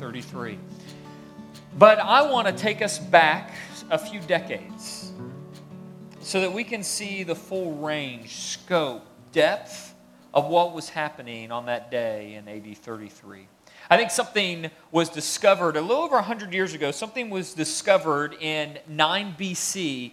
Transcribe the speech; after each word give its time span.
33. 0.00 0.58
But 1.76 1.98
I 1.98 2.22
want 2.22 2.46
to 2.46 2.54
take 2.54 2.80
us 2.80 2.98
back 2.98 3.52
a 3.90 3.98
few 3.98 4.18
decades 4.20 5.12
so 6.22 6.40
that 6.40 6.50
we 6.50 6.64
can 6.64 6.82
see 6.82 7.22
the 7.22 7.34
full 7.34 7.74
range, 7.74 8.34
scope, 8.34 9.04
depth 9.32 9.94
of 10.32 10.46
what 10.46 10.74
was 10.74 10.88
happening 10.88 11.52
on 11.52 11.66
that 11.66 11.90
day 11.90 12.32
in 12.32 12.48
AD 12.48 12.78
33. 12.78 13.46
I 13.90 13.98
think 13.98 14.10
something 14.10 14.70
was 14.90 15.10
discovered 15.10 15.76
a 15.76 15.82
little 15.82 16.02
over 16.02 16.14
100 16.14 16.54
years 16.54 16.72
ago. 16.72 16.92
Something 16.92 17.28
was 17.28 17.52
discovered 17.52 18.34
in 18.40 18.78
9 18.88 19.34
BC 19.38 20.12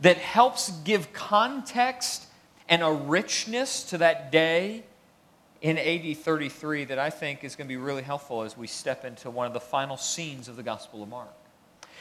that 0.00 0.16
helps 0.16 0.72
give 0.80 1.12
context 1.12 2.26
and 2.68 2.82
a 2.82 2.90
richness 2.90 3.84
to 3.90 3.98
that 3.98 4.32
day 4.32 4.82
in 5.60 5.76
AD 5.76 6.16
33 6.16 6.84
that 6.86 6.98
I 6.98 7.10
think 7.10 7.44
is 7.44 7.54
going 7.54 7.66
to 7.66 7.72
be 7.72 7.76
really 7.76 8.02
helpful 8.02 8.42
as 8.42 8.56
we 8.56 8.66
step 8.66 9.04
into 9.04 9.30
one 9.30 9.46
of 9.46 9.52
the 9.52 9.60
final 9.60 9.96
scenes 9.96 10.48
of 10.48 10.56
the 10.56 10.62
Gospel 10.62 11.02
of 11.02 11.08
Mark. 11.08 11.34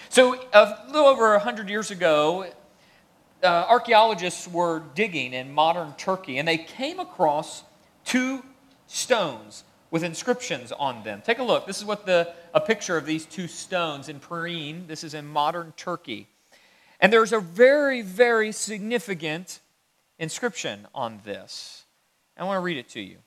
So, 0.08 0.36
a 0.54 0.86
little 0.88 1.08
over 1.08 1.32
100 1.32 1.70
years 1.70 1.92
ago, 1.92 2.48
uh, 3.44 3.48
archaeologists 3.48 4.48
were 4.48 4.82
digging 4.96 5.34
in 5.34 5.54
modern 5.54 5.94
Turkey 5.98 6.38
and 6.38 6.48
they 6.48 6.58
came 6.58 7.00
across 7.00 7.64
two 8.06 8.44
stones 8.88 9.64
with 9.92 10.04
inscriptions 10.04 10.72
on 10.72 11.04
them. 11.04 11.22
Take 11.24 11.40
a 11.40 11.44
look. 11.44 11.68
This 11.68 11.78
is 11.78 11.86
what 11.86 12.06
the, 12.06 12.34
a 12.54 12.62
picture 12.62 12.96
of 12.96 13.06
these 13.06 13.26
two 13.26 13.48
stones 13.48 14.08
in 14.08 14.20
Priene. 14.20 14.88
This 14.88 15.04
is 15.04 15.14
in 15.14 15.26
modern 15.26 15.74
Turkey. 15.76 16.28
And 17.00 17.12
there's 17.12 17.34
a 17.34 17.40
very, 17.40 18.02
very 18.02 18.52
significant 18.52 19.60
inscription 20.18 20.88
on 20.94 21.22
this. 21.24 21.86
I 22.38 22.44
want 22.44 22.58
to 22.58 22.62
read 22.62 22.78
it 22.78 22.90
to 22.90 23.02
you. 23.02 23.18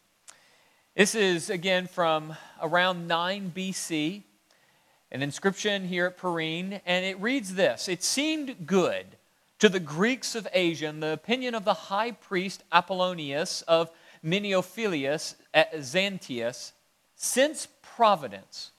This 0.94 1.14
is, 1.14 1.48
again, 1.48 1.86
from 1.86 2.36
around 2.60 3.08
9 3.08 3.50
BC, 3.56 4.24
an 5.10 5.22
inscription 5.22 5.88
here 5.88 6.04
at 6.04 6.18
Priene, 6.18 6.82
and 6.84 7.06
it 7.06 7.18
reads 7.18 7.54
this. 7.54 7.88
It 7.88 8.02
seemed 8.02 8.66
good 8.66 9.06
to 9.58 9.70
the 9.70 9.80
Greeks 9.80 10.34
of 10.34 10.46
Asia, 10.52 10.88
in 10.88 11.00
the 11.00 11.14
opinion 11.14 11.54
of 11.54 11.64
the 11.64 11.72
high 11.72 12.10
priest 12.10 12.62
Apollonius 12.70 13.62
of 13.62 13.90
Miniophilius 14.22 15.36
Xanthius, 15.54 16.72
since 17.16 17.68
providence, 17.80 18.72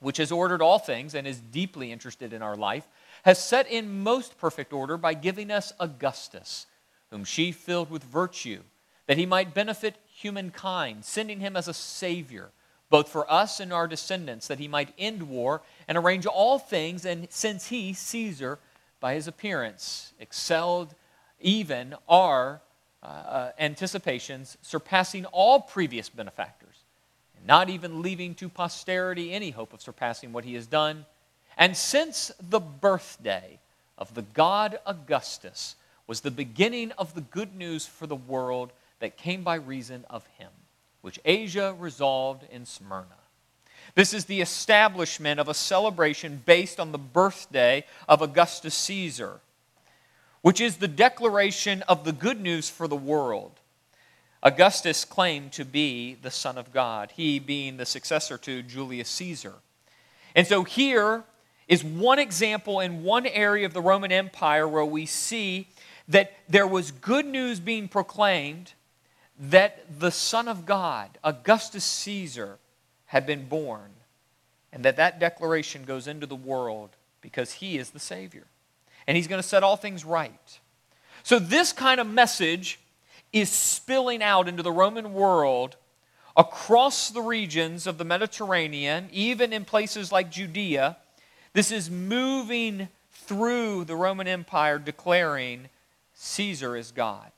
which 0.00 0.16
has 0.16 0.32
ordered 0.32 0.62
all 0.62 0.80
things 0.80 1.14
and 1.14 1.28
is 1.28 1.38
deeply 1.38 1.92
interested 1.92 2.32
in 2.32 2.42
our 2.42 2.56
life, 2.56 2.88
has 3.22 3.38
set 3.38 3.70
in 3.70 4.02
most 4.02 4.36
perfect 4.36 4.72
order 4.72 4.96
by 4.96 5.14
giving 5.14 5.52
us 5.52 5.72
Augustus, 5.78 6.66
whom 7.12 7.22
she 7.22 7.52
filled 7.52 7.88
with 7.88 8.02
virtue, 8.02 8.62
that 9.06 9.16
he 9.16 9.26
might 9.26 9.54
benefit 9.54 9.96
humankind, 10.22 11.04
sending 11.04 11.40
him 11.40 11.56
as 11.56 11.68
a 11.68 11.74
Savior, 11.74 12.50
both 12.90 13.08
for 13.08 13.30
us 13.30 13.60
and 13.60 13.72
our 13.72 13.88
descendants, 13.88 14.48
that 14.48 14.58
he 14.58 14.68
might 14.68 14.94
end 14.98 15.28
war 15.28 15.62
and 15.88 15.98
arrange 15.98 16.26
all 16.26 16.58
things, 16.58 17.04
and 17.04 17.26
since 17.30 17.68
he, 17.68 17.92
Caesar, 17.92 18.58
by 19.00 19.14
his 19.14 19.26
appearance, 19.26 20.12
excelled 20.20 20.94
even 21.40 21.94
our 22.08 22.60
uh, 23.02 23.06
uh, 23.06 23.52
anticipations, 23.58 24.56
surpassing 24.62 25.24
all 25.26 25.60
previous 25.60 26.08
benefactors, 26.08 26.76
and 27.36 27.46
not 27.46 27.68
even 27.68 28.00
leaving 28.00 28.34
to 28.36 28.48
posterity 28.48 29.32
any 29.32 29.50
hope 29.50 29.72
of 29.72 29.80
surpassing 29.80 30.32
what 30.32 30.44
he 30.44 30.54
has 30.54 30.66
done. 30.66 31.04
And 31.56 31.76
since 31.76 32.30
the 32.40 32.60
birthday 32.60 33.58
of 33.98 34.14
the 34.14 34.22
god 34.22 34.78
Augustus 34.86 35.74
was 36.06 36.20
the 36.20 36.30
beginning 36.30 36.92
of 36.92 37.14
the 37.14 37.20
good 37.20 37.54
news 37.54 37.86
for 37.86 38.06
the 38.06 38.16
world 38.16 38.72
that 39.02 39.18
came 39.18 39.44
by 39.44 39.56
reason 39.56 40.06
of 40.08 40.26
him, 40.38 40.50
which 41.02 41.20
Asia 41.24 41.76
resolved 41.78 42.44
in 42.50 42.64
Smyrna. 42.64 43.06
This 43.94 44.14
is 44.14 44.24
the 44.24 44.40
establishment 44.40 45.38
of 45.38 45.48
a 45.48 45.54
celebration 45.54 46.42
based 46.46 46.80
on 46.80 46.90
the 46.90 46.98
birthday 46.98 47.84
of 48.08 48.22
Augustus 48.22 48.74
Caesar 48.74 49.40
which 50.42 50.60
is 50.60 50.76
the 50.76 50.88
declaration 50.88 51.82
of 51.82 52.04
the 52.04 52.12
good 52.12 52.40
news 52.40 52.68
for 52.68 52.86
the 52.86 52.96
world. 52.96 53.52
Augustus 54.42 55.04
claimed 55.04 55.52
to 55.52 55.64
be 55.64 56.16
the 56.20 56.30
Son 56.30 56.58
of 56.58 56.72
God, 56.72 57.12
he 57.14 57.38
being 57.38 57.76
the 57.76 57.86
successor 57.86 58.36
to 58.38 58.62
Julius 58.62 59.08
Caesar. 59.08 59.54
And 60.34 60.46
so 60.46 60.64
here 60.64 61.22
is 61.68 61.84
one 61.84 62.18
example 62.18 62.80
in 62.80 63.04
one 63.04 63.24
area 63.24 63.64
of 63.64 63.72
the 63.72 63.80
Roman 63.80 64.10
Empire 64.10 64.66
where 64.66 64.84
we 64.84 65.06
see 65.06 65.68
that 66.08 66.32
there 66.48 66.66
was 66.66 66.90
good 66.90 67.24
news 67.24 67.60
being 67.60 67.86
proclaimed 67.86 68.72
that 69.42 69.98
the 69.98 70.10
Son 70.10 70.46
of 70.46 70.64
God, 70.64 71.10
Augustus 71.24 71.84
Caesar, 71.84 72.58
had 73.06 73.26
been 73.26 73.46
born, 73.46 73.90
and 74.72 74.84
that 74.84 74.96
that 74.96 75.18
declaration 75.18 75.84
goes 75.84 76.06
into 76.06 76.26
the 76.26 76.36
world 76.36 76.90
because 77.20 77.52
he 77.54 77.76
is 77.76 77.90
the 77.90 77.98
Savior 77.98 78.46
and 79.06 79.16
he's 79.16 79.26
going 79.26 79.42
to 79.42 79.46
set 79.46 79.62
all 79.62 79.76
things 79.76 80.04
right. 80.04 80.60
So, 81.22 81.38
this 81.38 81.72
kind 81.72 82.00
of 82.00 82.06
message 82.06 82.78
is 83.32 83.50
spilling 83.50 84.22
out 84.22 84.48
into 84.48 84.62
the 84.62 84.72
Roman 84.72 85.12
world 85.12 85.76
across 86.36 87.10
the 87.10 87.20
regions 87.20 87.86
of 87.86 87.98
the 87.98 88.04
Mediterranean, 88.04 89.08
even 89.12 89.52
in 89.52 89.64
places 89.64 90.12
like 90.12 90.30
Judea. 90.30 90.96
This 91.52 91.70
is 91.70 91.90
moving 91.90 92.88
through 93.10 93.84
the 93.84 93.96
Roman 93.96 94.26
Empire, 94.26 94.78
declaring 94.78 95.68
Caesar 96.14 96.76
is 96.76 96.92
God. 96.92 97.30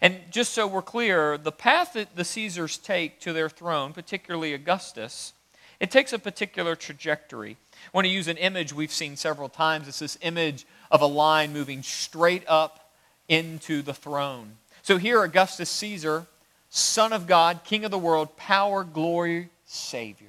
And 0.00 0.20
just 0.30 0.52
so 0.52 0.66
we're 0.66 0.82
clear, 0.82 1.36
the 1.36 1.52
path 1.52 1.92
that 1.92 2.16
the 2.16 2.24
Caesars 2.24 2.78
take 2.78 3.20
to 3.20 3.32
their 3.32 3.48
throne, 3.48 3.92
particularly 3.92 4.54
Augustus, 4.54 5.32
it 5.80 5.90
takes 5.90 6.12
a 6.12 6.18
particular 6.18 6.76
trajectory. 6.76 7.56
I 7.72 7.90
want 7.92 8.06
to 8.06 8.12
use 8.12 8.28
an 8.28 8.36
image 8.36 8.72
we've 8.72 8.92
seen 8.92 9.16
several 9.16 9.48
times. 9.48 9.88
It's 9.88 9.98
this 9.98 10.18
image 10.22 10.64
of 10.90 11.00
a 11.00 11.06
line 11.06 11.52
moving 11.52 11.82
straight 11.82 12.44
up 12.46 12.92
into 13.28 13.82
the 13.82 13.94
throne. 13.94 14.56
So 14.82 14.96
here, 14.96 15.22
Augustus 15.22 15.70
Caesar, 15.70 16.26
Son 16.70 17.12
of 17.12 17.26
God, 17.26 17.64
King 17.64 17.84
of 17.84 17.90
the 17.90 17.98
world, 17.98 18.36
power, 18.36 18.84
glory, 18.84 19.50
Savior. 19.64 20.28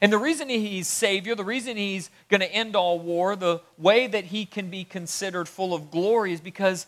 And 0.00 0.12
the 0.12 0.18
reason 0.18 0.48
he's 0.48 0.88
Savior, 0.88 1.34
the 1.34 1.44
reason 1.44 1.76
he's 1.76 2.10
going 2.28 2.40
to 2.40 2.52
end 2.52 2.76
all 2.76 2.98
war, 2.98 3.36
the 3.36 3.60
way 3.78 4.06
that 4.06 4.24
he 4.24 4.44
can 4.44 4.68
be 4.68 4.84
considered 4.84 5.48
full 5.48 5.72
of 5.72 5.90
glory 5.90 6.32
is 6.32 6.40
because 6.40 6.86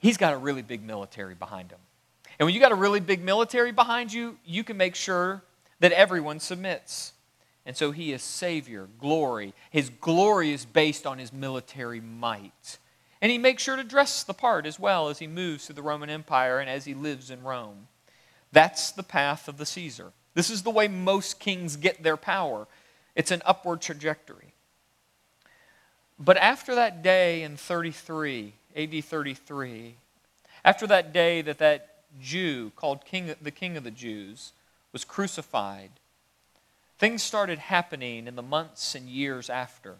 he's 0.00 0.16
got 0.16 0.34
a 0.34 0.36
really 0.36 0.62
big 0.62 0.82
military 0.82 1.34
behind 1.34 1.70
him. 1.70 1.78
And 2.38 2.46
when 2.46 2.54
you 2.54 2.60
got 2.60 2.72
a 2.72 2.76
really 2.76 3.00
big 3.00 3.22
military 3.22 3.70
behind 3.70 4.12
you, 4.12 4.36
you 4.44 4.64
can 4.64 4.76
make 4.76 4.94
sure 4.94 5.42
that 5.78 5.92
everyone 5.92 6.40
submits. 6.40 7.12
And 7.66 7.76
so 7.76 7.90
he 7.90 8.12
is 8.12 8.22
Savior, 8.22 8.88
glory. 8.98 9.54
His 9.70 9.90
glory 9.90 10.52
is 10.52 10.64
based 10.64 11.06
on 11.06 11.18
his 11.18 11.32
military 11.32 12.00
might. 12.00 12.78
And 13.20 13.30
he 13.30 13.38
makes 13.38 13.62
sure 13.62 13.76
to 13.76 13.84
dress 13.84 14.24
the 14.24 14.34
part 14.34 14.64
as 14.64 14.80
well 14.80 15.08
as 15.08 15.18
he 15.18 15.26
moves 15.26 15.66
through 15.66 15.74
the 15.74 15.82
Roman 15.82 16.08
Empire 16.08 16.58
and 16.58 16.70
as 16.70 16.86
he 16.86 16.94
lives 16.94 17.30
in 17.30 17.42
Rome. 17.42 17.88
That's 18.52 18.90
the 18.92 19.02
path 19.02 19.46
of 19.46 19.58
the 19.58 19.66
Caesar. 19.66 20.12
This 20.34 20.50
is 20.50 20.62
the 20.62 20.70
way 20.70 20.88
most 20.88 21.38
kings 21.38 21.76
get 21.76 22.02
their 22.02 22.16
power. 22.16 22.66
It's 23.14 23.30
an 23.30 23.42
upward 23.44 23.82
trajectory. 23.82 24.54
But 26.18 26.36
after 26.36 26.74
that 26.74 27.02
day 27.02 27.42
in 27.42 27.56
33, 27.56 28.54
AD 28.76 29.04
33, 29.04 29.96
after 30.64 30.86
that 30.86 31.12
day 31.12 31.42
that 31.42 31.58
that 31.58 31.90
Jew 32.20 32.72
called 32.76 33.04
king, 33.04 33.34
the 33.40 33.50
King 33.50 33.76
of 33.76 33.84
the 33.84 33.90
Jews 33.90 34.52
was 34.92 35.04
crucified, 35.04 35.90
things 36.98 37.22
started 37.22 37.58
happening 37.58 38.26
in 38.26 38.36
the 38.36 38.42
months 38.42 38.94
and 38.94 39.08
years 39.08 39.48
after. 39.48 39.96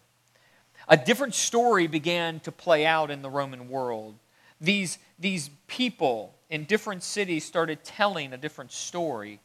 A 0.88 0.96
different 0.96 1.34
story 1.34 1.86
began 1.86 2.40
to 2.40 2.52
play 2.52 2.84
out 2.84 3.10
in 3.10 3.22
the 3.22 3.30
Roman 3.30 3.68
world. 3.68 4.16
These, 4.60 4.98
these 5.18 5.50
people 5.66 6.34
in 6.48 6.64
different 6.64 7.02
cities 7.02 7.44
started 7.44 7.84
telling 7.84 8.32
a 8.32 8.38
different 8.38 8.72
story 8.72 9.40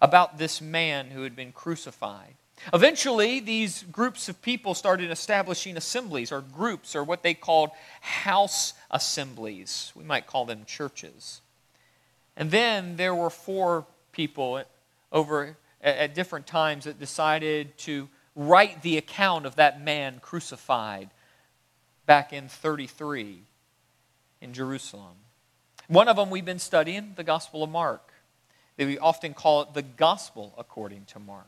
about 0.00 0.38
this 0.38 0.60
man 0.60 1.10
who 1.10 1.22
had 1.22 1.36
been 1.36 1.52
crucified. 1.52 2.34
Eventually, 2.72 3.40
these 3.40 3.82
groups 3.84 4.28
of 4.28 4.40
people 4.40 4.74
started 4.74 5.10
establishing 5.10 5.76
assemblies 5.76 6.30
or 6.30 6.40
groups 6.40 6.94
or 6.94 7.02
what 7.02 7.22
they 7.22 7.34
called 7.34 7.70
house 8.00 8.74
assemblies. 8.90 9.92
We 9.94 10.04
might 10.04 10.26
call 10.26 10.44
them 10.44 10.64
churches. 10.64 11.40
And 12.36 12.50
then 12.50 12.96
there 12.96 13.14
were 13.14 13.30
four 13.30 13.86
people 14.12 14.62
over 15.10 15.56
at, 15.82 16.14
different 16.14 16.46
times 16.46 16.84
that 16.84 16.98
decided 16.98 17.76
to 17.78 18.08
write 18.36 18.82
the 18.82 18.96
account 18.96 19.44
of 19.44 19.56
that 19.56 19.82
man 19.82 20.20
crucified 20.22 21.10
back 22.06 22.32
in 22.32 22.48
33 22.48 23.40
in 24.40 24.52
Jerusalem. 24.52 25.16
One 25.88 26.08
of 26.08 26.16
them 26.16 26.30
we've 26.30 26.44
been 26.44 26.58
studying, 26.58 27.12
the 27.16 27.24
Gospel 27.24 27.62
of 27.62 27.70
Mark. 27.70 28.12
We 28.78 28.98
often 28.98 29.34
call 29.34 29.62
it 29.62 29.74
the 29.74 29.82
Gospel 29.82 30.54
according 30.56 31.04
to 31.06 31.18
Mark. 31.18 31.46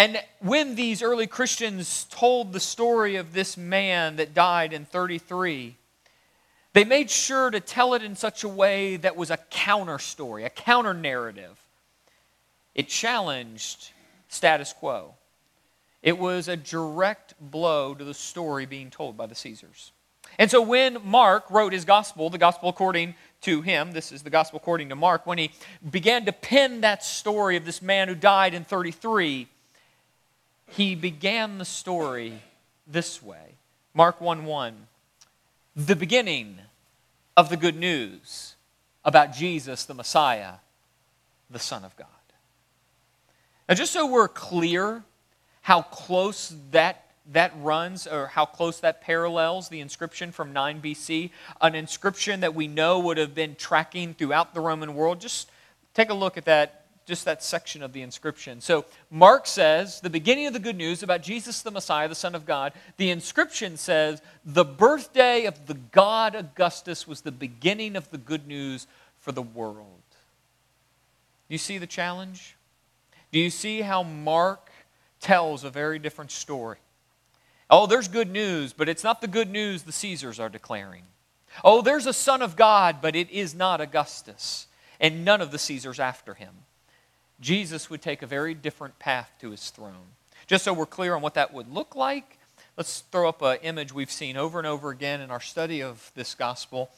And 0.00 0.18
when 0.38 0.76
these 0.76 1.02
early 1.02 1.26
Christians 1.26 2.04
told 2.04 2.54
the 2.54 2.58
story 2.58 3.16
of 3.16 3.34
this 3.34 3.58
man 3.58 4.16
that 4.16 4.32
died 4.32 4.72
in 4.72 4.86
33, 4.86 5.76
they 6.72 6.84
made 6.84 7.10
sure 7.10 7.50
to 7.50 7.60
tell 7.60 7.92
it 7.92 8.02
in 8.02 8.16
such 8.16 8.42
a 8.42 8.48
way 8.48 8.96
that 8.96 9.14
was 9.14 9.30
a 9.30 9.36
counter 9.50 9.98
story, 9.98 10.44
a 10.44 10.48
counter 10.48 10.94
narrative. 10.94 11.54
It 12.74 12.88
challenged 12.88 13.90
status 14.30 14.72
quo. 14.72 15.16
It 16.02 16.16
was 16.16 16.48
a 16.48 16.56
direct 16.56 17.34
blow 17.38 17.94
to 17.94 18.02
the 18.02 18.14
story 18.14 18.64
being 18.64 18.88
told 18.88 19.18
by 19.18 19.26
the 19.26 19.34
Caesars. 19.34 19.92
And 20.38 20.50
so 20.50 20.62
when 20.62 20.96
Mark 21.04 21.44
wrote 21.50 21.74
his 21.74 21.84
gospel, 21.84 22.30
the 22.30 22.38
gospel 22.38 22.70
according 22.70 23.16
to 23.42 23.60
him, 23.60 23.92
this 23.92 24.12
is 24.12 24.22
the 24.22 24.30
gospel 24.30 24.60
according 24.60 24.88
to 24.88 24.96
Mark, 24.96 25.26
when 25.26 25.36
he 25.36 25.50
began 25.90 26.24
to 26.24 26.32
pen 26.32 26.80
that 26.80 27.04
story 27.04 27.58
of 27.58 27.66
this 27.66 27.82
man 27.82 28.08
who 28.08 28.14
died 28.14 28.54
in 28.54 28.64
33, 28.64 29.46
he 30.70 30.94
began 30.94 31.58
the 31.58 31.64
story 31.64 32.42
this 32.86 33.22
way 33.22 33.54
Mark 33.94 34.20
1 34.20 34.44
1. 34.44 34.86
The 35.76 35.96
beginning 35.96 36.58
of 37.36 37.48
the 37.48 37.56
good 37.56 37.76
news 37.76 38.54
about 39.04 39.32
Jesus, 39.32 39.84
the 39.84 39.94
Messiah, 39.94 40.54
the 41.48 41.58
Son 41.58 41.84
of 41.84 41.96
God. 41.96 42.06
Now, 43.68 43.74
just 43.74 43.92
so 43.92 44.06
we're 44.06 44.28
clear 44.28 45.04
how 45.62 45.82
close 45.82 46.54
that 46.72 47.06
that 47.32 47.52
runs 47.60 48.06
or 48.06 48.26
how 48.26 48.44
close 48.44 48.80
that 48.80 49.00
parallels 49.00 49.68
the 49.68 49.80
inscription 49.80 50.32
from 50.32 50.52
9 50.52 50.80
BC, 50.82 51.30
an 51.60 51.74
inscription 51.74 52.40
that 52.40 52.54
we 52.54 52.66
know 52.66 52.98
would 52.98 53.18
have 53.18 53.34
been 53.34 53.54
tracking 53.54 54.14
throughout 54.14 54.52
the 54.52 54.60
Roman 54.60 54.94
world. 54.94 55.20
Just 55.20 55.48
take 55.94 56.10
a 56.10 56.14
look 56.14 56.36
at 56.36 56.46
that, 56.46 56.79
just 57.10 57.24
that 57.24 57.42
section 57.42 57.82
of 57.82 57.92
the 57.92 58.02
inscription. 58.02 58.60
So, 58.60 58.84
Mark 59.10 59.48
says, 59.48 60.00
the 60.00 60.08
beginning 60.08 60.46
of 60.46 60.52
the 60.52 60.60
good 60.60 60.76
news 60.76 61.02
about 61.02 61.22
Jesus 61.22 61.60
the 61.60 61.72
Messiah, 61.72 62.06
the 62.06 62.14
Son 62.14 62.36
of 62.36 62.46
God. 62.46 62.72
The 62.98 63.10
inscription 63.10 63.76
says, 63.76 64.22
the 64.44 64.64
birthday 64.64 65.44
of 65.46 65.66
the 65.66 65.74
god 65.74 66.36
Augustus 66.36 67.08
was 67.08 67.22
the 67.22 67.32
beginning 67.32 67.96
of 67.96 68.08
the 68.12 68.16
good 68.16 68.46
news 68.46 68.86
for 69.18 69.32
the 69.32 69.42
world. 69.42 69.86
You 71.48 71.58
see 71.58 71.78
the 71.78 71.86
challenge? 71.88 72.56
Do 73.32 73.40
you 73.40 73.50
see 73.50 73.80
how 73.80 74.04
Mark 74.04 74.70
tells 75.20 75.64
a 75.64 75.70
very 75.70 75.98
different 75.98 76.30
story? 76.30 76.78
Oh, 77.68 77.88
there's 77.88 78.06
good 78.06 78.30
news, 78.30 78.72
but 78.72 78.88
it's 78.88 79.02
not 79.02 79.20
the 79.20 79.26
good 79.26 79.50
news 79.50 79.82
the 79.82 79.90
Caesars 79.90 80.38
are 80.38 80.48
declaring. 80.48 81.02
Oh, 81.64 81.82
there's 81.82 82.06
a 82.06 82.12
Son 82.12 82.40
of 82.40 82.54
God, 82.54 82.98
but 83.02 83.16
it 83.16 83.28
is 83.30 83.52
not 83.52 83.80
Augustus, 83.80 84.68
and 85.00 85.24
none 85.24 85.40
of 85.40 85.50
the 85.50 85.58
Caesars 85.58 85.98
after 85.98 86.34
him. 86.34 86.54
Jesus 87.40 87.88
would 87.88 88.02
take 88.02 88.22
a 88.22 88.26
very 88.26 88.54
different 88.54 88.98
path 88.98 89.30
to 89.40 89.50
his 89.50 89.70
throne. 89.70 90.14
Just 90.46 90.64
so 90.64 90.72
we're 90.72 90.86
clear 90.86 91.14
on 91.14 91.22
what 91.22 91.34
that 91.34 91.52
would 91.52 91.72
look 91.72 91.94
like, 91.96 92.38
let's 92.76 93.00
throw 93.12 93.28
up 93.28 93.40
an 93.42 93.58
image 93.62 93.92
we've 93.92 94.10
seen 94.10 94.36
over 94.36 94.58
and 94.58 94.66
over 94.66 94.90
again 94.90 95.20
in 95.20 95.30
our 95.30 95.40
study 95.40 95.82
of 95.82 96.10
this 96.14 96.34
gospel. 96.34 96.90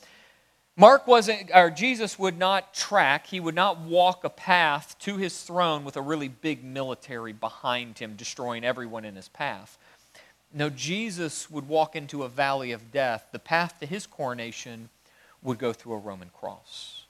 Mark 0.76 1.06
wasn't, 1.06 1.50
or 1.54 1.70
Jesus 1.70 2.18
would 2.18 2.38
not 2.38 2.72
track, 2.72 3.26
he 3.26 3.40
would 3.40 3.54
not 3.54 3.80
walk 3.80 4.24
a 4.24 4.30
path 4.30 4.96
to 5.00 5.18
his 5.18 5.42
throne 5.42 5.84
with 5.84 5.96
a 5.96 6.00
really 6.00 6.28
big 6.28 6.64
military 6.64 7.34
behind 7.34 7.98
him, 7.98 8.14
destroying 8.16 8.64
everyone 8.64 9.04
in 9.04 9.14
his 9.14 9.28
path. 9.28 9.76
No, 10.54 10.70
Jesus 10.70 11.50
would 11.50 11.68
walk 11.68 11.94
into 11.94 12.22
a 12.22 12.28
valley 12.28 12.72
of 12.72 12.90
death. 12.90 13.28
The 13.32 13.38
path 13.38 13.80
to 13.80 13.86
his 13.86 14.06
coronation 14.06 14.88
would 15.42 15.58
go 15.58 15.72
through 15.72 15.94
a 15.94 15.98
Roman 15.98 16.30
cross. 16.30 17.01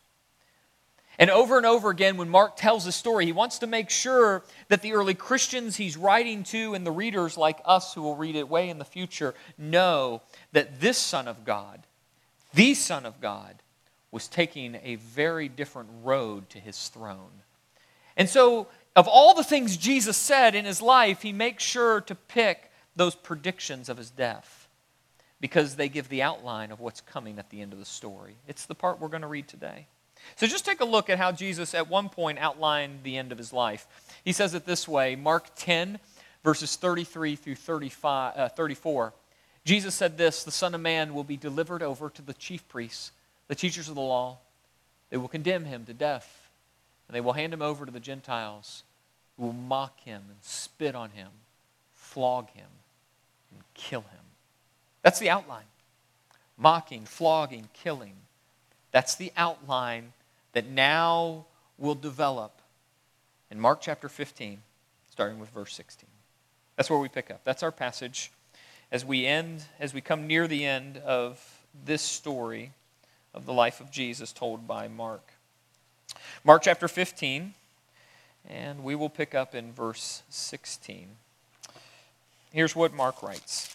And 1.19 1.31
over 1.31 1.57
and 1.57 1.67
over 1.67 1.91
again, 1.91 2.17
when 2.17 2.29
Mark 2.29 2.57
tells 2.57 2.85
the 2.85 2.93
story, 2.93 3.27
he 3.27 3.33
wants 3.33 3.59
to 3.59 3.67
make 3.67 3.91
sure 3.91 4.43
that 4.69 4.83
the 4.83 4.95
early 4.95 5.15
Christians 5.15 5.77
he's 5.77 5.97
writing 5.97 6.43
to 6.45 6.75
and 6.75 6.87
the 6.87 6.91
readers 6.91 7.37
like 7.37 7.61
us 7.65 7.93
who 7.93 8.03
will 8.03 8.17
read 8.17 8.35
it 8.35 8.49
way 8.49 8.71
in 8.71 8.79
the 8.79 8.85
future 8.85 9.35
know 9.59 10.23
that 10.53 10.81
this 10.81 10.99
Son 10.99 11.29
of 11.29 11.45
God, 11.45 11.87
the 12.55 12.75
Son 12.75 13.05
of 13.05 13.21
God, 13.21 13.57
was 14.11 14.29
taking 14.29 14.79
a 14.83 14.97
very 14.97 15.49
different 15.49 15.91
road 16.03 16.49
to 16.51 16.59
his 16.59 16.89
throne. 16.89 17.43
And 18.17 18.29
so, 18.29 18.69
of 18.95 19.09
all 19.09 19.35
the 19.35 19.45
things 19.45 19.77
Jesus 19.77 20.19
said 20.19 20.55
in 20.55 20.67
his 20.67 20.83
life, 20.83 21.23
he 21.23 21.33
makes 21.33 21.65
sure 21.65 22.03
to 22.03 22.15
pick 22.15 22.71
those 22.95 23.15
predictions 23.15 23.89
of 23.89 23.97
his 23.97 24.11
death 24.11 24.69
because 25.41 25.77
they 25.77 25.89
give 25.89 26.09
the 26.09 26.23
outline 26.23 26.71
of 26.71 26.81
what's 26.81 27.01
coming 27.01 27.39
at 27.39 27.49
the 27.51 27.63
end 27.63 27.73
of 27.73 27.79
the 27.79 27.85
story. 27.87 28.37
It's 28.47 28.67
the 28.67 28.75
part 28.75 29.01
we're 29.01 29.09
going 29.09 29.23
to 29.23 29.29
read 29.29 29.49
today. 29.49 29.87
So 30.37 30.47
just 30.47 30.65
take 30.65 30.81
a 30.81 30.85
look 30.85 31.11
at 31.11 31.19
how 31.19 31.33
Jesus 31.33 31.75
at 31.75 31.89
one 31.89 32.09
point 32.09 32.39
outlined 32.39 33.01
the 33.03 33.17
end 33.17 33.33
of 33.33 33.39
his 33.39 33.53
life. 33.53 33.87
He 34.25 34.33
says 34.33 34.55
it 34.55 34.67
this 34.67 34.87
way 34.87 35.17
Mark 35.17 35.51
10, 35.57 35.99
verses 36.45 36.77
33 36.77 37.37
through 37.37 37.55
35, 37.57 38.37
uh, 38.37 38.49
34. 38.51 39.13
Jesus 39.65 39.95
said 39.95 40.19
this 40.19 40.45
The 40.45 40.51
Son 40.51 40.75
of 40.75 40.81
Man 40.81 41.15
will 41.15 41.25
be 41.25 41.37
delivered 41.37 41.83
over 41.83 42.11
to 42.11 42.23
the 42.23 42.35
chief 42.35 42.67
priests, 42.69 43.13
the 43.49 43.55
teachers 43.55 43.89
of 43.89 43.95
the 43.95 44.01
law. 44.01 44.39
They 45.11 45.17
will 45.17 45.29
condemn 45.29 45.67
him 45.67 45.85
to 45.85 45.93
death, 45.93 46.51
and 47.07 47.15
they 47.15 47.21
will 47.21 47.35
hand 47.35 47.53
him 47.53 47.63
over 47.63 47.85
to 47.85 47.93
the 47.93 48.01
Gentiles, 48.01 48.83
who 49.37 49.45
will 49.45 49.53
mock 49.53 50.01
him 50.01 50.23
and 50.29 50.39
spit 50.41 50.95
on 50.95 51.11
him, 51.11 51.29
flog 51.95 52.49
him 52.51 52.67
and 53.51 53.63
kill 53.75 54.01
him. 54.01 54.25
That's 55.03 55.19
the 55.19 55.31
outline. 55.31 55.65
Mocking, 56.57 57.05
flogging, 57.05 57.69
killing. 57.75 58.15
That's 58.93 59.15
the 59.15 59.33
outline 59.37 60.13
that 60.53 60.69
now 60.69 61.47
will 61.79 61.95
develop 61.95 62.53
in 63.51 63.59
Mark 63.59 63.81
chapter 63.81 64.09
15, 64.09 64.63
starting 65.11 65.39
with 65.39 65.51
verse 65.51 65.75
16. 65.75 66.09
That's 66.77 66.89
where 66.89 66.99
we 66.99 67.09
pick 67.09 67.31
up. 67.31 67.43
That's 67.45 67.63
our 67.63 67.73
passage 67.73 68.31
as 68.91 69.05
we 69.05 69.27
end, 69.27 69.65
as 69.81 69.93
we 69.93 70.01
come 70.01 70.27
near 70.27 70.47
the 70.47 70.65
end 70.65 70.99
of 70.99 71.65
this 71.85 72.03
story 72.03 72.73
of 73.35 73.47
the 73.47 73.53
life 73.53 73.81
of 73.81 73.91
Jesus 73.91 74.33
told 74.33 74.67
by 74.67 74.89
Mark. 74.89 75.33
Mark 76.45 76.63
chapter 76.63 76.89
15, 76.89 77.55
and 78.49 78.85
we 78.85 78.95
will 78.95 79.09
pick 79.09 79.35
up 79.35 79.55
in 79.55 79.73
verse 79.73 80.23
16. 80.29 81.09
Here's 82.53 82.77
what 82.77 82.93
Mark 82.93 83.23
writes 83.23 83.75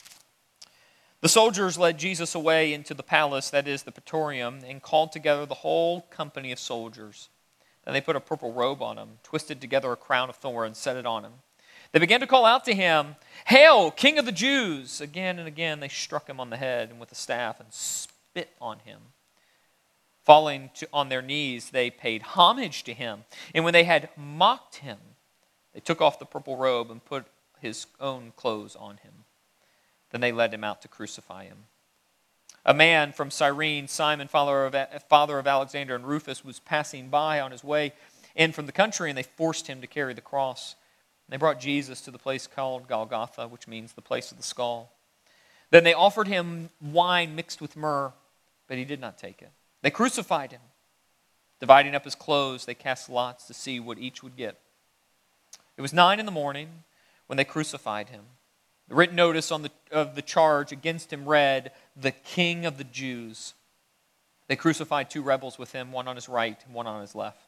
The 1.21 1.29
soldiers 1.29 1.79
led 1.79 1.97
Jesus 1.97 2.35
away 2.35 2.73
into 2.73 2.93
the 2.93 3.03
palace, 3.03 3.49
that 3.49 3.67
is, 3.67 3.83
the 3.83 3.91
praetorium, 3.91 4.59
and 4.65 4.81
called 4.81 5.11
together 5.11 5.45
the 5.45 5.55
whole 5.55 6.01
company 6.01 6.51
of 6.51 6.59
soldiers. 6.59 7.29
Then 7.85 7.93
they 7.93 8.01
put 8.01 8.15
a 8.15 8.19
purple 8.19 8.53
robe 8.53 8.83
on 8.83 8.97
him, 8.97 9.17
twisted 9.23 9.59
together 9.59 9.91
a 9.91 9.95
crown 9.95 10.29
of 10.29 10.35
thorns, 10.35 10.67
and 10.67 10.77
set 10.77 10.97
it 10.97 11.05
on 11.05 11.23
him. 11.23 11.33
They 11.91 11.99
began 11.99 12.19
to 12.19 12.27
call 12.27 12.45
out 12.45 12.65
to 12.65 12.75
him, 12.75 13.15
Hail, 13.45 13.91
King 13.91 14.19
of 14.19 14.25
the 14.25 14.31
Jews! 14.31 15.01
Again 15.01 15.39
and 15.39 15.47
again 15.47 15.79
they 15.79 15.87
struck 15.87 16.29
him 16.29 16.39
on 16.39 16.49
the 16.49 16.57
head 16.57 16.89
and 16.89 16.99
with 16.99 17.11
a 17.11 17.15
staff 17.15 17.59
and 17.59 17.71
spit 17.71 18.49
on 18.61 18.79
him. 18.79 18.99
Falling 20.23 20.69
to, 20.75 20.87
on 20.91 21.09
their 21.09 21.21
knees, 21.21 21.69
they 21.69 21.89
paid 21.89 22.21
homage 22.21 22.83
to 22.83 22.93
him. 22.93 23.23
And 23.55 23.63
when 23.63 23.73
they 23.73 23.85
had 23.85 24.09
mocked 24.17 24.77
him, 24.77 24.97
they 25.73 25.79
took 25.79 26.01
off 26.01 26.19
the 26.19 26.25
purple 26.25 26.57
robe 26.57 26.91
and 26.91 27.03
put 27.03 27.25
his 27.61 27.87
own 27.99 28.33
clothes 28.35 28.75
on 28.75 28.97
him. 28.97 29.23
Then 30.11 30.21
they 30.21 30.31
led 30.31 30.53
him 30.53 30.63
out 30.63 30.81
to 30.81 30.87
crucify 30.87 31.45
him. 31.45 31.65
A 32.65 32.73
man 32.73 33.13
from 33.13 33.31
Cyrene, 33.31 33.87
Simon, 33.87 34.27
father 34.27 34.65
of, 34.65 34.75
father 35.09 35.39
of 35.39 35.47
Alexander 35.47 35.95
and 35.95 36.05
Rufus, 36.05 36.43
was 36.43 36.59
passing 36.59 37.09
by 37.09 37.39
on 37.39 37.51
his 37.51 37.63
way 37.63 37.93
in 38.35 38.51
from 38.51 38.65
the 38.65 38.71
country, 38.71 39.09
and 39.09 39.17
they 39.17 39.23
forced 39.23 39.67
him 39.67 39.81
to 39.81 39.87
carry 39.87 40.13
the 40.13 40.21
cross. 40.21 40.75
They 41.29 41.37
brought 41.37 41.59
Jesus 41.59 42.01
to 42.01 42.11
the 42.11 42.17
place 42.17 42.47
called 42.47 42.87
Golgotha, 42.87 43.47
which 43.47 43.67
means 43.67 43.93
the 43.93 44.01
place 44.01 44.31
of 44.31 44.37
the 44.37 44.43
skull. 44.43 44.91
Then 45.71 45.83
they 45.83 45.93
offered 45.93 46.27
him 46.27 46.69
wine 46.81 47.35
mixed 47.35 47.61
with 47.61 47.75
myrrh, 47.75 48.13
but 48.67 48.77
he 48.77 48.85
did 48.85 49.01
not 49.01 49.17
take 49.17 49.41
it. 49.41 49.51
They 49.81 49.91
crucified 49.91 50.51
him. 50.51 50.61
Dividing 51.59 51.95
up 51.95 52.05
his 52.05 52.15
clothes, 52.15 52.65
they 52.65 52.75
cast 52.75 53.09
lots 53.09 53.45
to 53.47 53.53
see 53.53 53.79
what 53.79 53.97
each 53.97 54.21
would 54.23 54.37
get. 54.37 54.59
It 55.75 55.81
was 55.81 55.93
nine 55.93 56.19
in 56.19 56.25
the 56.25 56.31
morning 56.31 56.83
when 57.27 57.37
they 57.37 57.43
crucified 57.43 58.09
him. 58.09 58.23
The 58.89 58.95
written 58.95 59.15
notice 59.15 59.51
on 59.51 59.63
the, 59.63 59.71
of 59.91 60.15
the 60.15 60.21
charge 60.21 60.71
against 60.71 61.11
him 61.11 61.27
read, 61.27 61.71
The 61.95 62.11
King 62.11 62.65
of 62.65 62.77
the 62.77 62.83
Jews. 62.83 63.53
They 64.47 64.55
crucified 64.55 65.09
two 65.09 65.21
rebels 65.21 65.59
with 65.59 65.73
him, 65.73 65.91
one 65.91 66.07
on 66.07 66.15
his 66.15 66.29
right 66.29 66.57
and 66.65 66.73
one 66.73 66.87
on 66.87 67.01
his 67.01 67.15
left. 67.15 67.41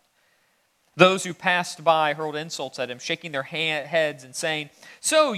Those 0.96 1.24
who 1.24 1.34
passed 1.34 1.84
by 1.84 2.13
hurled 2.13 2.36
insults 2.36 2.77
at 2.77 2.91
him, 2.91 3.00
shaking 3.00 3.31
their 3.31 3.43
heads 3.43 4.25
and 4.25 4.36
saying, 4.36 4.69
So 5.00 5.34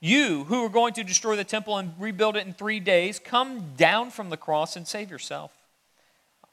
you, 0.00 0.44
who 0.44 0.64
are 0.64 0.68
going 0.68 0.92
to 0.94 1.04
destroy 1.04 1.36
the 1.36 1.44
temple 1.44 1.78
and 1.78 1.94
rebuild 1.98 2.36
it 2.36 2.46
in 2.46 2.52
three 2.52 2.80
days, 2.80 3.20
come 3.20 3.74
down 3.76 4.10
from 4.10 4.30
the 4.30 4.36
cross 4.36 4.74
and 4.74 4.88
save 4.88 5.10
yourself. 5.10 5.52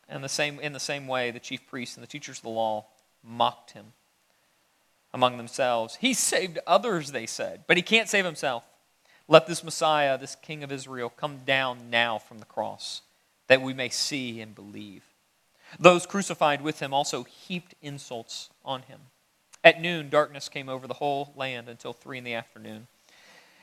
And 0.08 0.24
the 0.24 0.30
same, 0.30 0.60
in 0.60 0.74
the 0.74 0.80
same 0.80 1.08
way, 1.08 1.32
the 1.32 1.40
chief 1.40 1.66
priests 1.66 1.96
and 1.96 2.04
the 2.04 2.08
teachers 2.08 2.38
of 2.38 2.44
the 2.44 2.50
law 2.50 2.86
mocked 3.24 3.72
him 3.72 3.94
among 5.14 5.38
themselves. 5.38 5.96
He 5.96 6.14
saved 6.14 6.60
others, 6.68 7.12
they 7.12 7.26
said, 7.26 7.64
but 7.68 7.78
he 7.78 7.84
can't 7.84 8.10
save 8.10 8.26
himself. 8.26 8.64
Let 9.32 9.48
this 9.48 9.64
Messiah, 9.64 10.18
this 10.18 10.36
King 10.36 10.62
of 10.62 10.74
Israel, 10.74 11.10
come 11.10 11.38
down 11.46 11.90
now 11.90 12.20
from 12.20 12.40
the 12.40 12.46
cross, 12.46 13.02
that 13.48 13.62
we 13.62 13.74
may 13.74 13.88
see 13.88 14.42
and 14.42 14.54
believe. 14.54 15.06
Those 15.80 16.06
crucified 16.06 16.62
with 16.62 16.82
him 16.82 16.94
also 16.94 17.24
heaped 17.24 17.74
insults 17.82 18.50
on 18.66 18.82
him. 18.82 19.00
At 19.64 19.80
noon, 19.80 20.10
darkness 20.10 20.50
came 20.50 20.68
over 20.68 20.86
the 20.86 20.96
whole 20.96 21.32
land 21.38 21.70
until 21.70 21.94
three 21.94 22.18
in 22.18 22.26
the 22.26 22.34
afternoon. 22.34 22.88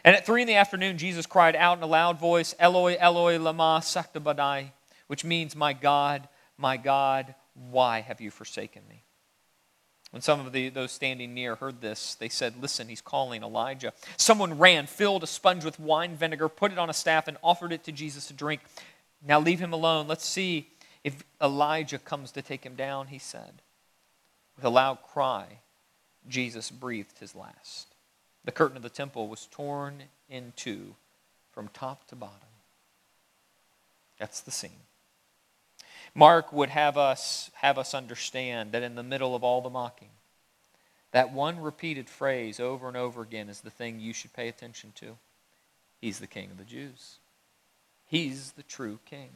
And 0.04 0.16
at 0.16 0.24
three 0.24 0.40
in 0.40 0.48
the 0.48 0.54
afternoon, 0.54 0.96
Jesus 0.96 1.26
cried 1.26 1.54
out 1.54 1.76
in 1.76 1.84
a 1.84 1.86
loud 1.86 2.18
voice, 2.18 2.54
Eloi, 2.58 2.96
Eloi, 2.98 3.38
lama 3.38 3.82
sabachthani, 3.84 4.72
which 5.06 5.22
means, 5.22 5.54
My 5.54 5.74
God, 5.74 6.30
my 6.56 6.78
God, 6.78 7.34
why 7.52 8.00
have 8.00 8.22
you 8.22 8.30
forsaken 8.30 8.84
me? 8.88 9.02
When 10.10 10.22
some 10.22 10.40
of 10.40 10.52
the, 10.52 10.70
those 10.70 10.92
standing 10.92 11.34
near 11.34 11.54
heard 11.56 11.80
this, 11.80 12.14
they 12.14 12.30
said, 12.30 12.54
Listen, 12.60 12.88
he's 12.88 13.02
calling 13.02 13.42
Elijah. 13.42 13.92
Someone 14.16 14.58
ran, 14.58 14.86
filled 14.86 15.22
a 15.22 15.26
sponge 15.26 15.64
with 15.64 15.78
wine 15.78 16.16
vinegar, 16.16 16.48
put 16.48 16.72
it 16.72 16.78
on 16.78 16.88
a 16.88 16.94
staff, 16.94 17.28
and 17.28 17.36
offered 17.42 17.72
it 17.72 17.84
to 17.84 17.92
Jesus 17.92 18.26
to 18.28 18.32
drink. 18.32 18.62
Now 19.26 19.38
leave 19.38 19.60
him 19.60 19.72
alone. 19.72 20.08
Let's 20.08 20.24
see 20.24 20.68
if 21.04 21.22
Elijah 21.42 21.98
comes 21.98 22.32
to 22.32 22.42
take 22.42 22.64
him 22.64 22.74
down, 22.74 23.08
he 23.08 23.18
said. 23.18 23.60
With 24.56 24.64
a 24.64 24.70
loud 24.70 24.98
cry, 25.02 25.60
Jesus 26.26 26.70
breathed 26.70 27.18
his 27.18 27.34
last. 27.34 27.94
The 28.44 28.52
curtain 28.52 28.76
of 28.76 28.82
the 28.82 28.88
temple 28.88 29.28
was 29.28 29.46
torn 29.50 30.04
in 30.28 30.52
two 30.56 30.94
from 31.52 31.68
top 31.68 32.06
to 32.08 32.16
bottom. 32.16 32.48
That's 34.18 34.40
the 34.40 34.50
scene. 34.50 34.87
Mark 36.14 36.52
would 36.52 36.70
have 36.70 36.96
us 36.96 37.50
have 37.54 37.78
us 37.78 37.94
understand 37.94 38.72
that 38.72 38.82
in 38.82 38.94
the 38.94 39.02
middle 39.02 39.34
of 39.34 39.44
all 39.44 39.60
the 39.60 39.70
mocking, 39.70 40.10
that 41.12 41.32
one 41.32 41.60
repeated 41.60 42.08
phrase 42.08 42.60
over 42.60 42.88
and 42.88 42.96
over 42.96 43.22
again 43.22 43.48
is 43.48 43.60
the 43.60 43.70
thing 43.70 44.00
you 44.00 44.12
should 44.12 44.32
pay 44.32 44.48
attention 44.48 44.92
to. 44.96 45.16
He's 46.00 46.18
the 46.18 46.26
king 46.26 46.50
of 46.50 46.58
the 46.58 46.64
Jews. 46.64 47.16
He's 48.06 48.52
the 48.52 48.62
true 48.62 48.98
king. 49.04 49.30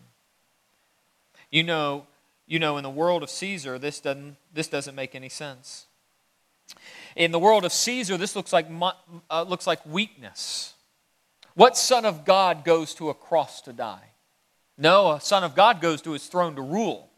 You 1.51 1.63
know, 1.63 2.07
you 2.47 2.59
know 2.59 2.77
in 2.77 2.83
the 2.83 2.91
world 2.91 3.23
of 3.23 3.31
Caesar 3.31 3.79
this 3.79 4.01
doesn't 4.01 4.37
this 4.53 4.69
doesn't 4.69 4.95
make 4.95 5.15
any 5.15 5.29
sense. 5.29 5.87
In 7.17 7.33
the 7.33 7.39
world 7.39 7.65
of 7.65 7.73
Caesar 7.73 8.17
this 8.17 8.37
looks 8.37 8.53
like 8.53 8.69
uh, 9.31 9.43
looks 9.43 9.67
like 9.67 9.85
weakness. 9.85 10.75
What 11.55 11.77
son 11.77 12.07
of 12.07 12.25
God 12.25 12.65
goes 12.65 12.95
to 12.95 13.11
a 13.11 13.15
cross 13.15 13.61
to 13.63 13.73
die? 13.73 14.12
No, 14.79 15.13
a 15.13 15.21
son 15.21 15.45
of 15.45 15.55
God 15.55 15.81
goes 15.81 16.03
to 16.03 16.13
his 16.13 16.27
throne 16.27 16.57
to 16.57 16.63
rule. 16.63 17.11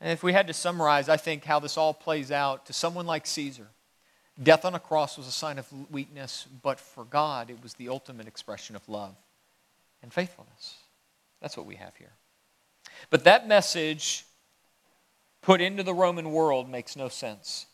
And 0.00 0.12
if 0.12 0.22
we 0.22 0.32
had 0.32 0.46
to 0.46 0.52
summarize, 0.52 1.08
I 1.08 1.16
think, 1.16 1.44
how 1.44 1.58
this 1.58 1.76
all 1.76 1.94
plays 1.94 2.30
out 2.30 2.66
to 2.66 2.72
someone 2.72 3.06
like 3.06 3.26
Caesar, 3.26 3.68
death 4.40 4.64
on 4.64 4.74
a 4.74 4.80
cross 4.80 5.16
was 5.16 5.26
a 5.26 5.32
sign 5.32 5.58
of 5.58 5.66
weakness, 5.90 6.46
but 6.62 6.78
for 6.78 7.04
God, 7.04 7.50
it 7.50 7.62
was 7.62 7.74
the 7.74 7.88
ultimate 7.88 8.28
expression 8.28 8.76
of 8.76 8.88
love 8.88 9.16
and 10.02 10.12
faithfulness. 10.12 10.76
That's 11.40 11.56
what 11.56 11.66
we 11.66 11.76
have 11.76 11.96
here. 11.96 12.12
But 13.10 13.24
that 13.24 13.48
message 13.48 14.24
put 15.42 15.60
into 15.60 15.82
the 15.82 15.94
Roman 15.94 16.30
world 16.30 16.68
makes 16.68 16.96
no 16.96 17.08
sense. 17.08 17.66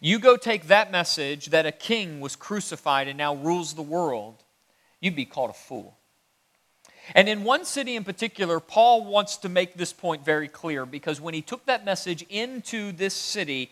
You 0.00 0.18
go 0.18 0.36
take 0.36 0.66
that 0.66 0.90
message 0.90 1.46
that 1.46 1.66
a 1.66 1.72
king 1.72 2.20
was 2.20 2.34
crucified 2.34 3.06
and 3.06 3.16
now 3.16 3.34
rules 3.34 3.74
the 3.74 3.82
world, 3.82 4.42
you'd 5.00 5.16
be 5.16 5.24
called 5.24 5.50
a 5.50 5.54
fool. 5.54 5.96
And 7.14 7.28
in 7.28 7.44
one 7.44 7.64
city 7.64 7.96
in 7.96 8.04
particular, 8.04 8.60
Paul 8.60 9.04
wants 9.04 9.36
to 9.38 9.48
make 9.48 9.74
this 9.74 9.92
point 9.92 10.24
very 10.24 10.48
clear 10.48 10.86
because 10.86 11.20
when 11.20 11.34
he 11.34 11.42
took 11.42 11.66
that 11.66 11.84
message 11.84 12.24
into 12.30 12.92
this 12.92 13.14
city, 13.14 13.70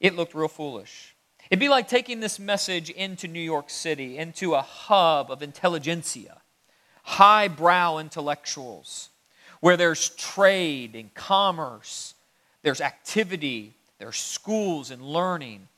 it 0.00 0.16
looked 0.16 0.34
real 0.34 0.48
foolish. 0.48 1.14
It'd 1.50 1.60
be 1.60 1.68
like 1.68 1.88
taking 1.88 2.20
this 2.20 2.38
message 2.38 2.90
into 2.90 3.28
New 3.28 3.40
York 3.40 3.70
City, 3.70 4.18
into 4.18 4.54
a 4.54 4.62
hub 4.62 5.30
of 5.30 5.42
intelligentsia, 5.42 6.40
highbrow 7.04 7.98
intellectuals, 7.98 9.10
where 9.60 9.76
there's 9.76 10.08
trade 10.10 10.94
and 10.94 11.12
commerce, 11.14 12.14
there's 12.62 12.80
activity, 12.80 13.74
there's 13.98 14.16
schools 14.16 14.90
and 14.90 15.02
learning. 15.02 15.68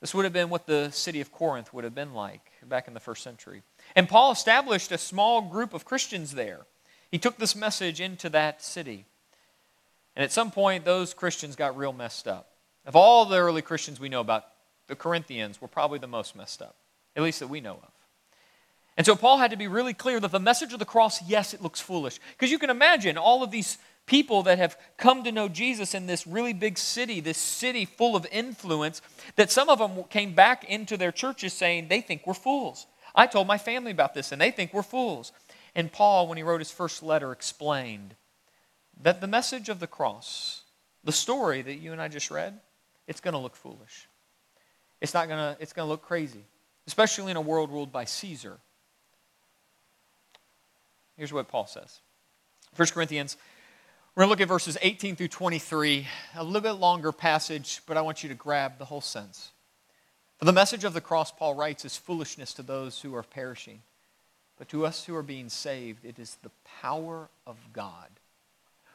This 0.00 0.14
would 0.14 0.24
have 0.24 0.32
been 0.32 0.48
what 0.48 0.66
the 0.66 0.90
city 0.90 1.20
of 1.20 1.30
Corinth 1.30 1.72
would 1.72 1.84
have 1.84 1.94
been 1.94 2.14
like 2.14 2.50
back 2.66 2.88
in 2.88 2.94
the 2.94 3.00
first 3.00 3.22
century. 3.22 3.62
And 3.94 4.08
Paul 4.08 4.32
established 4.32 4.92
a 4.92 4.98
small 4.98 5.42
group 5.42 5.74
of 5.74 5.84
Christians 5.84 6.32
there. 6.32 6.60
He 7.10 7.18
took 7.18 7.36
this 7.36 7.54
message 7.54 8.00
into 8.00 8.28
that 8.30 8.62
city. 8.62 9.04
And 10.16 10.24
at 10.24 10.32
some 10.32 10.50
point, 10.50 10.84
those 10.84 11.14
Christians 11.14 11.56
got 11.56 11.76
real 11.76 11.92
messed 11.92 12.26
up. 12.26 12.52
Of 12.86 12.96
all 12.96 13.24
the 13.24 13.38
early 13.38 13.62
Christians 13.62 14.00
we 14.00 14.08
know 14.08 14.20
about, 14.20 14.44
the 14.88 14.96
Corinthians 14.96 15.60
were 15.60 15.68
probably 15.68 15.98
the 15.98 16.06
most 16.06 16.34
messed 16.34 16.60
up, 16.60 16.76
at 17.16 17.22
least 17.22 17.40
that 17.40 17.48
we 17.48 17.60
know 17.60 17.74
of. 17.74 17.90
And 18.96 19.06
so 19.06 19.16
Paul 19.16 19.38
had 19.38 19.52
to 19.52 19.56
be 19.56 19.68
really 19.68 19.94
clear 19.94 20.20
that 20.20 20.32
the 20.32 20.40
message 20.40 20.72
of 20.72 20.78
the 20.78 20.84
cross, 20.84 21.22
yes, 21.26 21.54
it 21.54 21.62
looks 21.62 21.80
foolish. 21.80 22.18
Because 22.32 22.50
you 22.50 22.58
can 22.58 22.70
imagine 22.70 23.16
all 23.16 23.42
of 23.42 23.50
these 23.50 23.78
people 24.04 24.42
that 24.42 24.58
have 24.58 24.76
come 24.96 25.24
to 25.24 25.32
know 25.32 25.48
Jesus 25.48 25.94
in 25.94 26.06
this 26.06 26.26
really 26.26 26.52
big 26.52 26.76
city, 26.76 27.20
this 27.20 27.38
city 27.38 27.84
full 27.84 28.16
of 28.16 28.26
influence, 28.30 29.00
that 29.36 29.50
some 29.50 29.68
of 29.68 29.78
them 29.78 30.04
came 30.10 30.34
back 30.34 30.64
into 30.64 30.96
their 30.96 31.12
churches 31.12 31.52
saying 31.52 31.88
they 31.88 32.00
think 32.00 32.26
we're 32.26 32.34
fools. 32.34 32.86
I 33.14 33.26
told 33.26 33.46
my 33.46 33.58
family 33.58 33.90
about 33.90 34.14
this, 34.14 34.32
and 34.32 34.40
they 34.40 34.50
think 34.50 34.72
we're 34.72 34.82
fools. 34.82 35.32
And 35.74 35.92
Paul, 35.92 36.28
when 36.28 36.36
he 36.36 36.42
wrote 36.42 36.60
his 36.60 36.70
first 36.70 37.02
letter, 37.02 37.32
explained 37.32 38.14
that 39.02 39.20
the 39.20 39.26
message 39.26 39.68
of 39.68 39.80
the 39.80 39.86
cross, 39.86 40.62
the 41.04 41.12
story 41.12 41.62
that 41.62 41.76
you 41.76 41.92
and 41.92 42.00
I 42.00 42.08
just 42.08 42.30
read, 42.30 42.60
it's 43.06 43.20
going 43.20 43.32
to 43.32 43.38
look 43.38 43.56
foolish. 43.56 44.08
It's 45.00 45.14
not 45.14 45.28
going 45.28 45.38
to, 45.38 45.60
it's 45.60 45.72
going 45.72 45.86
to 45.86 45.90
look 45.90 46.02
crazy, 46.02 46.44
especially 46.86 47.30
in 47.30 47.36
a 47.36 47.40
world 47.40 47.70
ruled 47.70 47.92
by 47.92 48.04
Caesar. 48.04 48.58
Here's 51.16 51.32
what 51.32 51.48
Paul 51.48 51.66
says 51.66 52.00
1 52.76 52.88
Corinthians, 52.88 53.36
we're 54.14 54.22
going 54.22 54.28
to 54.28 54.30
look 54.30 54.40
at 54.42 54.48
verses 54.48 54.76
18 54.82 55.16
through 55.16 55.28
23, 55.28 56.06
a 56.36 56.44
little 56.44 56.60
bit 56.60 56.72
longer 56.72 57.12
passage, 57.12 57.80
but 57.86 57.96
I 57.96 58.02
want 58.02 58.22
you 58.22 58.28
to 58.28 58.34
grab 58.34 58.78
the 58.78 58.84
whole 58.84 59.00
sense. 59.00 59.51
The 60.42 60.52
message 60.52 60.82
of 60.82 60.92
the 60.92 61.00
cross, 61.00 61.30
Paul 61.30 61.54
writes, 61.54 61.84
is 61.84 61.96
foolishness 61.96 62.52
to 62.54 62.62
those 62.62 63.00
who 63.00 63.14
are 63.14 63.22
perishing. 63.22 63.80
But 64.58 64.68
to 64.70 64.84
us 64.84 65.04
who 65.04 65.14
are 65.14 65.22
being 65.22 65.48
saved, 65.48 66.04
it 66.04 66.18
is 66.18 66.36
the 66.42 66.50
power 66.80 67.28
of 67.46 67.56
God. 67.72 68.08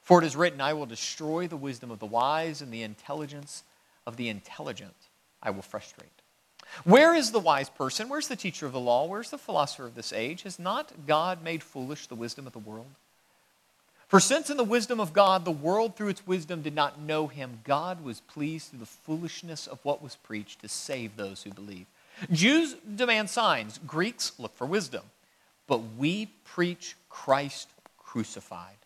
For 0.01 0.21
it 0.21 0.25
is 0.25 0.35
written, 0.35 0.59
I 0.59 0.73
will 0.73 0.85
destroy 0.85 1.47
the 1.47 1.55
wisdom 1.55 1.89
of 1.89 1.99
the 1.99 2.05
wise, 2.05 2.61
and 2.61 2.69
the 2.69 2.83
intelligence 2.83 3.63
of 4.05 4.17
the 4.17 4.27
intelligent 4.27 4.95
I 5.41 5.51
will 5.51 5.61
frustrate. 5.61 6.11
Where 6.83 7.15
is 7.15 7.31
the 7.31 7.39
wise 7.39 7.69
person? 7.69 8.09
Where's 8.09 8.27
the 8.27 8.35
teacher 8.35 8.65
of 8.65 8.73
the 8.73 8.79
law? 8.81 9.05
Where's 9.05 9.29
the 9.29 9.37
philosopher 9.37 9.85
of 9.85 9.95
this 9.95 10.11
age? 10.11 10.43
Has 10.43 10.59
not 10.59 11.07
God 11.07 11.41
made 11.41 11.63
foolish 11.63 12.07
the 12.07 12.15
wisdom 12.15 12.45
of 12.45 12.51
the 12.51 12.59
world? 12.59 12.91
For 14.07 14.21
since 14.21 14.49
in 14.49 14.55
the 14.55 14.63
wisdom 14.63 15.01
of 15.01 15.11
God, 15.11 15.43
the 15.43 15.51
world 15.51 15.95
through 15.95 16.07
its 16.07 16.25
wisdom 16.25 16.61
did 16.61 16.73
not 16.73 16.99
know 16.99 17.27
him, 17.27 17.59
God 17.65 18.03
was 18.03 18.21
pleased 18.21 18.69
through 18.69 18.79
the 18.79 18.85
foolishness 18.85 19.67
of 19.67 19.83
what 19.83 20.01
was 20.01 20.15
preached 20.15 20.61
to 20.61 20.69
save 20.69 21.17
those 21.17 21.43
who 21.43 21.51
believe. 21.51 21.87
Jews 22.31 22.75
demand 22.95 23.29
signs, 23.29 23.79
Greeks 23.85 24.31
look 24.39 24.55
for 24.55 24.65
wisdom. 24.65 25.03
But 25.67 25.81
we 25.97 26.27
preach 26.45 26.95
Christ 27.09 27.69
crucified, 27.97 28.77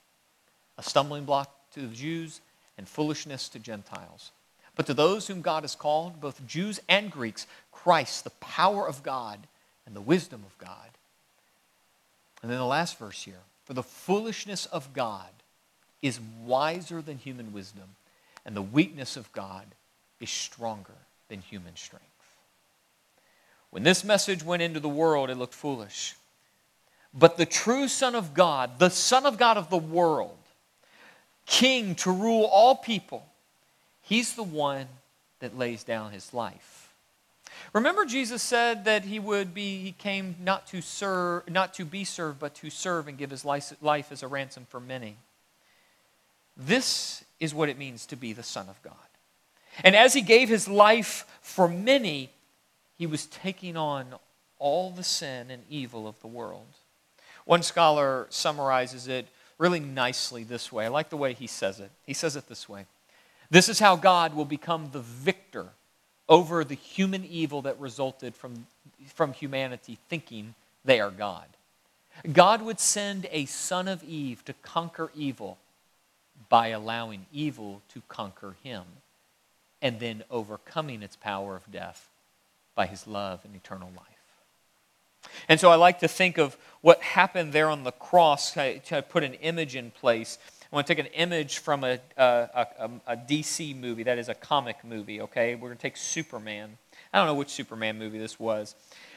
a 0.80 0.84
stumbling 0.84 1.26
block 1.26 1.52
to 1.74 1.82
the 1.82 1.96
Jews 1.96 2.42
and 2.78 2.90
foolishness 2.90 3.48
to 3.50 3.60
Gentiles. 3.60 4.32
But 4.76 4.88
to 4.88 4.96
those 4.96 5.28
whom 5.28 5.42
God 5.42 5.64
has 5.64 5.76
called, 5.76 6.20
both 6.20 6.46
Jews 6.48 6.80
and 6.90 7.12
Greeks, 7.12 7.46
Christ, 7.72 8.24
the 8.24 8.32
power 8.32 8.88
of 8.88 9.04
God 9.04 9.40
and 9.86 9.96
the 9.96 10.02
wisdom 10.02 10.44
of 10.48 10.58
God. 10.58 10.90
And 12.42 12.50
then 12.50 12.58
the 12.58 12.66
last 12.66 12.98
verse 12.98 13.22
here 13.22 13.42
for 13.66 13.74
the 13.74 13.84
foolishness 13.84 14.66
of 14.68 14.94
God 14.94 15.30
is 16.02 16.20
wiser 16.44 17.02
than 17.02 17.18
human 17.18 17.54
wisdom, 17.54 17.96
and 18.46 18.56
the 18.56 18.62
weakness 18.62 19.18
of 19.18 19.32
God 19.34 19.66
is 20.20 20.30
stronger 20.30 20.96
than 21.30 21.42
human 21.42 21.76
strength. 21.76 22.06
When 23.70 23.84
this 23.84 24.04
message 24.04 24.44
went 24.44 24.62
into 24.62 24.80
the 24.80 24.90
world, 24.90 25.30
it 25.30 25.36
looked 25.36 25.54
foolish. 25.54 26.16
But 27.14 27.38
the 27.38 27.46
true 27.46 27.88
Son 27.88 28.16
of 28.16 28.34
God, 28.34 28.80
the 28.80 28.90
Son 28.90 29.26
of 29.26 29.38
God 29.38 29.58
of 29.58 29.70
the 29.70 29.78
world, 29.78 30.38
King 31.46 31.96
to 31.96 32.12
rule 32.12 32.46
all 32.46 32.76
people, 32.76 33.26
he's 34.02 34.36
the 34.36 34.44
one 34.44 34.88
that 35.40 35.58
lays 35.58 35.84
down 35.84 36.12
his 36.12 36.34
life 36.34 36.81
Remember, 37.74 38.06
Jesus 38.06 38.42
said 38.42 38.86
that 38.86 39.06
he 39.06 39.20
would 39.20 39.54
be, 39.54 39.80
he 39.82 39.92
came 39.92 40.36
not 40.40 40.68
to 40.68 40.82
serve, 40.82 41.50
not 41.50 41.74
to 41.76 41.86
be 41.86 42.04
served, 42.04 42.40
but 42.40 42.56
to 42.56 42.70
serve 42.70 43.08
and 43.08 43.18
give 43.18 43.30
his 43.30 43.46
life 43.46 44.12
as 44.12 44.24
a 44.24 44.28
ransom 44.28 44.66
for 44.70 44.80
many. 44.80 45.18
This 46.58 47.24
is 47.40 47.54
what 47.54 47.70
it 47.70 47.78
means 47.78 48.06
to 48.08 48.16
be 48.16 48.34
the 48.34 48.44
Son 48.44 48.68
of 48.70 48.82
God. 48.82 48.94
And 49.84 49.96
as 49.96 50.14
he 50.14 50.22
gave 50.22 50.50
his 50.50 50.68
life 50.68 51.26
for 51.42 51.68
many, 51.68 52.30
he 52.98 53.08
was 53.08 53.26
taking 53.26 53.78
on 53.78 54.16
all 54.60 54.92
the 54.92 55.04
sin 55.04 55.50
and 55.50 55.64
evil 55.70 56.08
of 56.08 56.20
the 56.22 56.28
world. 56.28 56.68
One 57.46 57.64
scholar 57.64 58.28
summarizes 58.30 59.08
it 59.08 59.28
really 59.58 59.80
nicely 59.80 60.44
this 60.44 60.72
way. 60.72 60.86
I 60.86 60.90
like 60.90 61.10
the 61.10 61.18
way 61.18 61.34
he 61.34 61.48
says 61.48 61.80
it. 61.80 61.92
He 62.06 62.14
says 62.14 62.36
it 62.36 62.48
this 62.48 62.70
way 62.70 62.86
This 63.50 63.70
is 63.70 63.80
how 63.80 63.96
God 63.96 64.36
will 64.36 64.46
become 64.46 64.90
the 64.92 65.02
victor 65.02 65.70
over 66.32 66.64
the 66.64 66.76
human 66.76 67.26
evil 67.26 67.62
that 67.64 67.78
resulted 67.78 68.34
from, 68.34 68.66
from 69.14 69.34
humanity 69.34 70.00
thinking 70.08 70.56
they 70.86 71.02
are 71.02 71.12
God. 71.12 71.46
God 72.32 72.62
would 72.62 72.80
send 72.80 73.28
a 73.32 73.46
son 73.46 73.90
of 73.90 74.02
Eve 74.04 74.44
to 74.46 74.54
conquer 74.62 75.12
evil 75.14 75.58
by 76.48 76.70
allowing 76.70 77.26
evil 77.34 77.82
to 77.90 78.02
conquer 78.08 78.56
him 78.64 78.84
and 79.82 80.00
then 80.00 80.24
overcoming 80.32 81.04
its 81.04 81.18
power 81.18 81.58
of 81.58 81.70
death 81.70 82.08
by 82.76 82.86
his 82.86 83.06
love 83.06 83.42
and 83.44 83.54
eternal 83.54 83.90
life. 83.96 84.08
And 85.50 85.60
so 85.60 85.70
I 85.70 85.76
like 85.76 86.00
to 86.00 86.08
think 86.08 86.38
of 86.38 86.56
what 86.80 87.02
happened 87.02 87.52
there 87.52 87.70
on 87.70 87.84
the 87.84 87.92
cross 87.92 88.54
to 88.54 89.06
put 89.10 89.24
an 89.24 89.34
image 89.36 89.76
in 89.76 89.92
place 89.92 90.38
I 90.72 90.76
want 90.76 90.88
to 90.88 90.96
take 90.96 91.06
an 91.06 91.12
image 91.14 91.58
from 91.58 91.84
a, 91.84 92.00
a, 92.16 92.68
a, 92.80 92.90
a 93.08 93.18
DC 93.18 93.78
movie, 93.78 94.04
that 94.04 94.18
is 94.18 94.30
a 94.30 94.34
comic 94.34 94.78
movie, 94.86 95.20
okay? 95.20 95.56
We're 95.56 95.68
going 95.68 95.78
to 95.78 95.82
take 95.82 95.98
Superman. 95.98 96.78
I 97.12 97.18
don't 97.18 97.28
know 97.28 97.34
which 97.34 97.50
Superman 97.50 98.00
movie 98.00 98.18
this 98.18 98.40
was. 98.40 98.76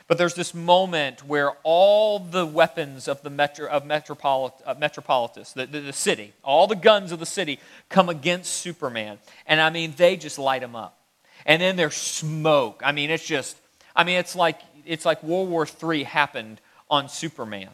But 0.09 0.19
there's 0.19 0.35
this 0.35 0.53
moment 0.53 1.25
where 1.25 1.53
all 1.63 2.19
the 2.19 2.45
weapons 2.45 3.07
of 3.07 3.23
the 3.23 3.31
metro, 3.31 3.69
of 3.69 3.85
Metropolit, 3.85 4.53
uh, 4.67 4.75
Metropolitus, 4.75 5.55
the, 5.55 5.67
the, 5.67 5.81
the, 5.81 5.93
city, 5.93 6.33
all 6.43 6.67
the 6.67 6.77
guns 6.77 7.13
of 7.13 7.21
the 7.21 7.27
city 7.27 7.61
come 7.89 8.09
against 8.09 8.53
Superman. 8.53 9.19
And 9.47 9.61
I 9.61 9.71
mean, 9.71 9.95
they 9.97 10.17
just 10.17 10.41
light 10.41 10.63
him 10.63 10.75
up. 10.75 10.99
And 11.47 11.63
then 11.63 11.77
there's 11.77 11.95
smoke. 11.95 12.83
I 12.85 12.91
mean, 12.91 13.11
it's 13.11 13.25
just, 13.25 13.57
I 13.95 14.03
mean, 14.03 14.19
it's 14.19 14.35
like, 14.35 14.61
it's 14.85 15.07
like 15.07 15.23
World 15.23 15.49
War 15.49 15.67
III 15.83 16.03
happened 16.03 16.61
on 16.91 17.09
Superman. 17.09 17.71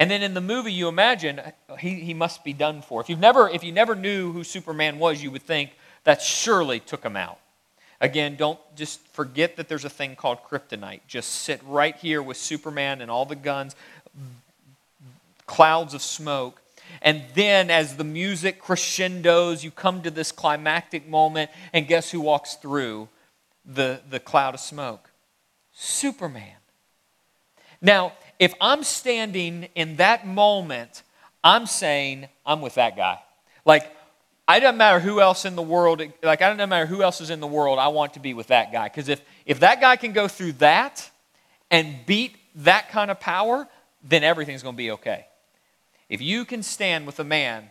And 0.00 0.10
then 0.10 0.22
in 0.22 0.32
the 0.32 0.40
movie, 0.40 0.72
you 0.72 0.88
imagine 0.88 1.42
he, 1.78 1.96
he 1.96 2.14
must 2.14 2.42
be 2.42 2.54
done 2.54 2.80
for. 2.80 3.02
If, 3.02 3.10
you've 3.10 3.20
never, 3.20 3.50
if 3.50 3.62
you 3.62 3.70
never 3.70 3.94
knew 3.94 4.32
who 4.32 4.44
Superman 4.44 4.98
was, 4.98 5.22
you 5.22 5.30
would 5.30 5.42
think 5.42 5.72
that 6.04 6.22
surely 6.22 6.80
took 6.80 7.04
him 7.04 7.16
out. 7.16 7.38
Again, 8.00 8.36
don't 8.36 8.58
just 8.74 9.06
forget 9.08 9.56
that 9.56 9.68
there's 9.68 9.84
a 9.84 9.90
thing 9.90 10.16
called 10.16 10.38
kryptonite. 10.42 11.00
Just 11.06 11.30
sit 11.42 11.60
right 11.66 11.94
here 11.96 12.22
with 12.22 12.38
Superman 12.38 13.02
and 13.02 13.10
all 13.10 13.26
the 13.26 13.36
guns, 13.36 13.76
clouds 15.44 15.92
of 15.92 16.00
smoke. 16.00 16.62
And 17.02 17.22
then, 17.34 17.70
as 17.70 17.98
the 17.98 18.04
music 18.04 18.58
crescendos, 18.58 19.62
you 19.62 19.70
come 19.70 20.00
to 20.00 20.10
this 20.10 20.32
climactic 20.32 21.06
moment, 21.08 21.50
and 21.74 21.86
guess 21.86 22.10
who 22.10 22.22
walks 22.22 22.54
through 22.54 23.08
the, 23.66 24.00
the 24.08 24.18
cloud 24.18 24.54
of 24.54 24.60
smoke? 24.60 25.10
Superman. 25.74 26.56
Now, 27.82 28.14
if 28.40 28.54
I'm 28.60 28.82
standing 28.82 29.68
in 29.74 29.96
that 29.96 30.26
moment, 30.26 31.02
I'm 31.44 31.66
saying, 31.66 32.26
I'm 32.44 32.62
with 32.62 32.74
that 32.74 32.96
guy. 32.96 33.20
Like, 33.66 33.94
I 34.48 34.58
don't 34.60 34.78
matter 34.78 34.98
who 34.98 35.20
else 35.20 35.44
in 35.44 35.54
the 35.54 35.62
world, 35.62 36.02
like, 36.22 36.42
I 36.42 36.52
don't 36.52 36.68
matter 36.68 36.86
who 36.86 37.02
else 37.02 37.20
is 37.20 37.28
in 37.28 37.40
the 37.40 37.46
world, 37.46 37.78
I 37.78 37.88
want 37.88 38.14
to 38.14 38.20
be 38.20 38.32
with 38.32 38.48
that 38.48 38.72
guy. 38.72 38.88
Because 38.88 39.10
if, 39.10 39.20
if 39.44 39.60
that 39.60 39.80
guy 39.82 39.96
can 39.96 40.12
go 40.12 40.26
through 40.26 40.52
that 40.52 41.08
and 41.70 41.94
beat 42.06 42.34
that 42.56 42.88
kind 42.88 43.10
of 43.10 43.20
power, 43.20 43.68
then 44.02 44.24
everything's 44.24 44.62
going 44.62 44.74
to 44.74 44.78
be 44.78 44.90
okay. 44.92 45.26
If 46.08 46.22
you 46.22 46.46
can 46.46 46.62
stand 46.62 47.06
with 47.06 47.20
a 47.20 47.24
man 47.24 47.70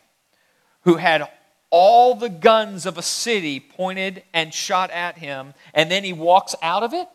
who 0.84 0.96
had 0.96 1.28
all 1.72 2.14
the 2.14 2.30
guns 2.30 2.86
of 2.86 2.98
a 2.98 3.02
city 3.02 3.60
pointed 3.60 4.24
and 4.34 4.54
shot 4.54 4.92
at 4.92 5.18
him, 5.18 5.56
and 5.74 5.90
then 5.90 6.04
he 6.04 6.14
walks 6.14 6.54
out 6.62 6.84
of 6.84 6.94
it, 6.94 7.08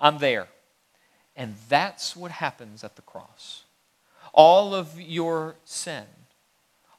I'm 0.00 0.16
there. 0.16 0.48
And 1.36 1.54
that's 1.68 2.14
what 2.14 2.30
happens 2.30 2.84
at 2.84 2.96
the 2.96 3.02
cross. 3.02 3.64
All 4.32 4.74
of 4.74 5.00
your 5.00 5.56
sin 5.64 6.04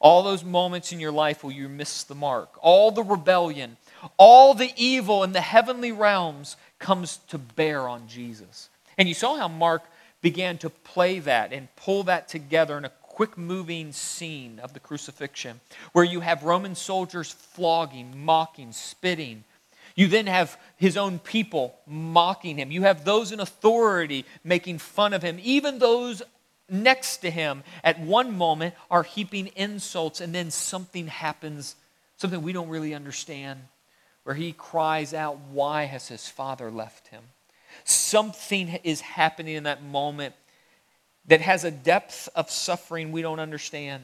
all 0.03 0.21
those 0.21 0.43
moments 0.43 0.91
in 0.91 0.99
your 0.99 1.13
life 1.13 1.45
where 1.45 1.53
you 1.53 1.69
miss 1.69 2.03
the 2.03 2.13
mark, 2.13 2.49
all 2.61 2.91
the 2.91 3.01
rebellion, 3.01 3.77
all 4.17 4.53
the 4.53 4.73
evil 4.75 5.23
in 5.23 5.31
the 5.31 5.39
heavenly 5.39 5.93
realms 5.93 6.57
comes 6.77 7.19
to 7.29 7.37
bear 7.37 7.87
on 7.87 8.05
Jesus. 8.05 8.69
And 8.97 9.07
you 9.07 9.13
saw 9.13 9.37
how 9.37 9.47
Mark 9.47 9.83
began 10.21 10.57
to 10.57 10.69
play 10.69 11.19
that 11.19 11.53
and 11.53 11.73
pull 11.77 12.03
that 12.03 12.27
together 12.27 12.77
in 12.77 12.83
a 12.83 12.91
quick 13.01 13.37
moving 13.37 13.93
scene 13.93 14.59
of 14.59 14.73
the 14.73 14.81
crucifixion, 14.81 15.61
where 15.93 16.03
you 16.03 16.19
have 16.19 16.43
Roman 16.43 16.75
soldiers 16.75 17.31
flogging, 17.31 18.25
mocking, 18.25 18.73
spitting. 18.73 19.45
You 19.95 20.07
then 20.07 20.27
have 20.27 20.57
his 20.77 20.97
own 20.97 21.19
people 21.19 21.75
mocking 21.85 22.57
him. 22.57 22.71
You 22.71 22.83
have 22.83 23.05
those 23.05 23.31
in 23.31 23.39
authority 23.39 24.25
making 24.43 24.79
fun 24.79 25.13
of 25.13 25.21
him, 25.21 25.39
even 25.41 25.79
those 25.79 26.23
next 26.69 27.17
to 27.17 27.29
him 27.29 27.63
at 27.83 27.99
one 27.99 28.35
moment 28.35 28.73
are 28.89 29.03
heaping 29.03 29.51
insults, 29.55 30.21
and 30.21 30.33
then 30.33 30.49
something 30.49 31.07
happens, 31.07 31.75
something 32.17 32.41
we 32.41 32.53
don't 32.53 32.69
really 32.69 32.93
understand, 32.93 33.59
where 34.23 34.35
he 34.35 34.51
cries 34.51 35.13
out, 35.13 35.37
Why 35.51 35.83
has 35.83 36.07
his 36.07 36.27
father 36.27 36.71
left 36.71 37.09
him? 37.09 37.23
Something 37.83 38.79
is 38.83 39.01
happening 39.01 39.55
in 39.55 39.63
that 39.63 39.83
moment 39.83 40.35
that 41.25 41.41
has 41.41 41.63
a 41.63 41.71
depth 41.71 42.29
of 42.35 42.49
suffering 42.49 43.11
we 43.11 43.21
don't 43.21 43.39
understand. 43.39 44.03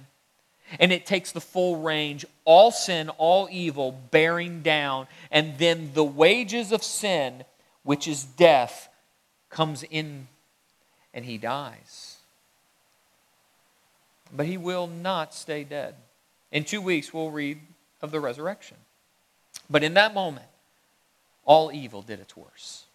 And 0.78 0.92
it 0.92 1.06
takes 1.06 1.32
the 1.32 1.42
full 1.42 1.78
range, 1.78 2.26
all 2.46 2.72
sin, 2.72 3.10
all 3.10 3.48
evil, 3.52 3.92
bearing 4.12 4.62
down, 4.62 5.08
and 5.32 5.58
then 5.58 5.92
the 5.94 6.04
wages 6.04 6.72
of 6.72 6.84
sin, 6.84 7.44
which 7.84 8.08
is 8.08 8.24
death, 8.24 8.90
comes 9.50 9.84
in 9.84 10.28
and 11.14 11.26
he 11.26 11.38
dies. 11.38 12.18
But 14.32 14.46
he 14.46 14.58
will 14.58 14.86
not 14.86 15.34
stay 15.34 15.64
dead. 15.64 15.96
In 16.52 16.64
two 16.64 16.82
weeks, 16.82 17.14
we'll 17.14 17.32
read 17.32 17.60
of 18.02 18.12
the 18.12 18.20
resurrection. 18.20 18.78
But 19.70 19.84
in 19.84 19.96
that 19.96 20.14
moment, 20.14 20.46
all 21.46 21.72
evil 21.72 22.02
did 22.02 22.20
its 22.20 22.38
worst. 22.38 22.86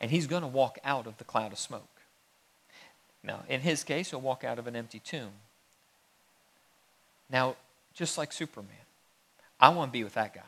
And 0.00 0.10
he's 0.10 0.26
going 0.26 0.42
to 0.42 0.48
walk 0.48 0.78
out 0.84 1.06
of 1.06 1.18
the 1.18 1.24
cloud 1.24 1.52
of 1.52 1.58
smoke. 1.58 1.88
Now, 3.22 3.44
in 3.48 3.60
his 3.60 3.84
case, 3.84 4.10
he'll 4.10 4.20
walk 4.20 4.42
out 4.42 4.58
of 4.58 4.66
an 4.66 4.74
empty 4.74 4.98
tomb. 4.98 5.30
Now, 7.32 7.56
just 7.94 8.18
like 8.18 8.32
Superman, 8.32 8.76
I 9.58 9.70
want 9.70 9.90
to 9.90 9.92
be 9.92 10.04
with 10.04 10.14
that 10.14 10.34
guy. 10.34 10.42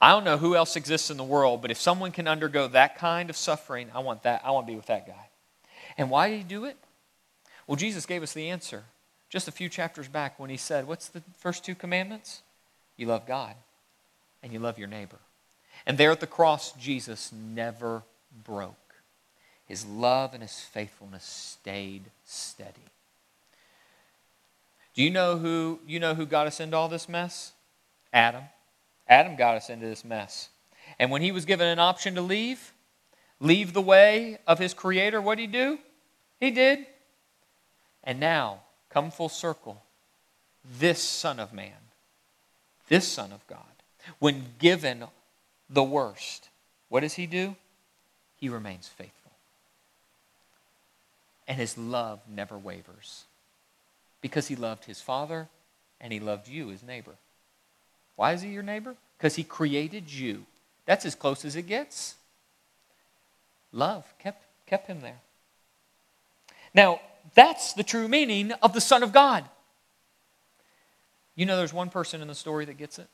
I 0.00 0.10
don't 0.10 0.24
know 0.24 0.36
who 0.36 0.56
else 0.56 0.76
exists 0.76 1.10
in 1.10 1.16
the 1.16 1.24
world, 1.24 1.62
but 1.62 1.70
if 1.70 1.80
someone 1.80 2.10
can 2.10 2.28
undergo 2.28 2.68
that 2.68 2.98
kind 2.98 3.30
of 3.30 3.36
suffering, 3.36 3.88
I 3.94 4.00
want 4.00 4.24
that. 4.24 4.42
I 4.44 4.50
want 4.50 4.66
to 4.66 4.72
be 4.72 4.76
with 4.76 4.86
that 4.86 5.06
guy. 5.06 5.28
And 5.96 6.10
why 6.10 6.28
did 6.28 6.38
he 6.38 6.42
do 6.42 6.64
it? 6.64 6.76
Well, 7.66 7.76
Jesus 7.76 8.04
gave 8.04 8.22
us 8.22 8.34
the 8.34 8.50
answer 8.50 8.84
just 9.30 9.48
a 9.48 9.52
few 9.52 9.68
chapters 9.68 10.08
back 10.08 10.38
when 10.38 10.50
he 10.50 10.56
said, 10.56 10.86
What's 10.86 11.08
the 11.08 11.22
first 11.38 11.64
two 11.64 11.74
commandments? 11.74 12.42
You 12.96 13.06
love 13.06 13.26
God 13.26 13.54
and 14.42 14.52
you 14.52 14.58
love 14.58 14.78
your 14.78 14.88
neighbor. 14.88 15.18
And 15.86 15.98
there 15.98 16.10
at 16.10 16.20
the 16.20 16.26
cross, 16.26 16.72
Jesus 16.72 17.32
never 17.32 18.02
broke. 18.44 18.74
His 19.66 19.86
love 19.86 20.34
and 20.34 20.42
his 20.42 20.60
faithfulness 20.60 21.24
stayed 21.24 22.04
steady. 22.24 22.74
Do 24.94 25.02
you 25.02 25.10
know 25.10 25.36
who 25.36 25.80
you 25.86 25.98
know 26.00 26.14
who 26.14 26.24
got 26.24 26.46
us 26.46 26.60
into 26.60 26.76
all 26.76 26.88
this 26.88 27.08
mess? 27.08 27.52
Adam. 28.12 28.44
Adam 29.08 29.36
got 29.36 29.56
us 29.56 29.68
into 29.68 29.86
this 29.86 30.04
mess. 30.04 30.48
And 30.98 31.10
when 31.10 31.20
he 31.20 31.32
was 31.32 31.44
given 31.44 31.66
an 31.66 31.78
option 31.78 32.14
to 32.14 32.22
leave, 32.22 32.72
leave 33.40 33.72
the 33.72 33.82
way 33.82 34.38
of 34.46 34.58
his 34.58 34.72
creator, 34.72 35.20
what 35.20 35.36
did 35.36 35.42
he 35.42 35.46
do? 35.48 35.78
He 36.40 36.50
did. 36.50 36.86
And 38.04 38.20
now, 38.20 38.60
come 38.90 39.10
full 39.10 39.28
circle, 39.28 39.82
this 40.78 41.02
Son 41.02 41.40
of 41.40 41.52
Man, 41.52 41.72
this 42.88 43.06
Son 43.06 43.32
of 43.32 43.46
God, 43.46 43.58
when 44.18 44.44
given 44.58 45.04
the 45.68 45.82
worst, 45.82 46.48
what 46.88 47.00
does 47.00 47.14
he 47.14 47.26
do? 47.26 47.56
He 48.36 48.48
remains 48.48 48.88
faithful. 48.88 49.32
And 51.48 51.58
his 51.58 51.76
love 51.76 52.20
never 52.28 52.56
wavers 52.56 53.24
because 54.24 54.48
he 54.48 54.56
loved 54.56 54.86
his 54.86 55.02
Father 55.02 55.48
and 56.00 56.10
he 56.10 56.18
loved 56.18 56.48
you, 56.48 56.68
his 56.68 56.82
neighbor. 56.82 57.10
Why 58.16 58.32
is 58.32 58.40
he 58.40 58.48
your 58.48 58.62
neighbor? 58.62 58.96
Because 59.18 59.36
he 59.36 59.44
created 59.44 60.10
you. 60.10 60.46
That's 60.86 61.04
as 61.04 61.14
close 61.14 61.44
as 61.44 61.56
it 61.56 61.64
gets. 61.64 62.14
Love 63.70 64.10
kept, 64.18 64.42
kept 64.64 64.86
him 64.86 65.02
there. 65.02 65.20
Now, 66.72 67.02
that's 67.34 67.74
the 67.74 67.82
true 67.82 68.08
meaning 68.08 68.52
of 68.62 68.72
the 68.72 68.80
Son 68.80 69.02
of 69.02 69.12
God. 69.12 69.44
You 71.36 71.44
know, 71.44 71.58
there's 71.58 71.74
one 71.74 71.90
person 71.90 72.22
in 72.22 72.28
the 72.28 72.34
story 72.34 72.64
that 72.64 72.78
gets 72.78 72.98
it. 72.98 73.08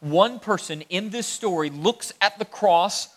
One 0.00 0.40
person 0.40 0.80
in 0.88 1.10
this 1.10 1.26
story 1.26 1.68
looks 1.68 2.10
at 2.22 2.38
the 2.38 2.46
cross 2.46 3.14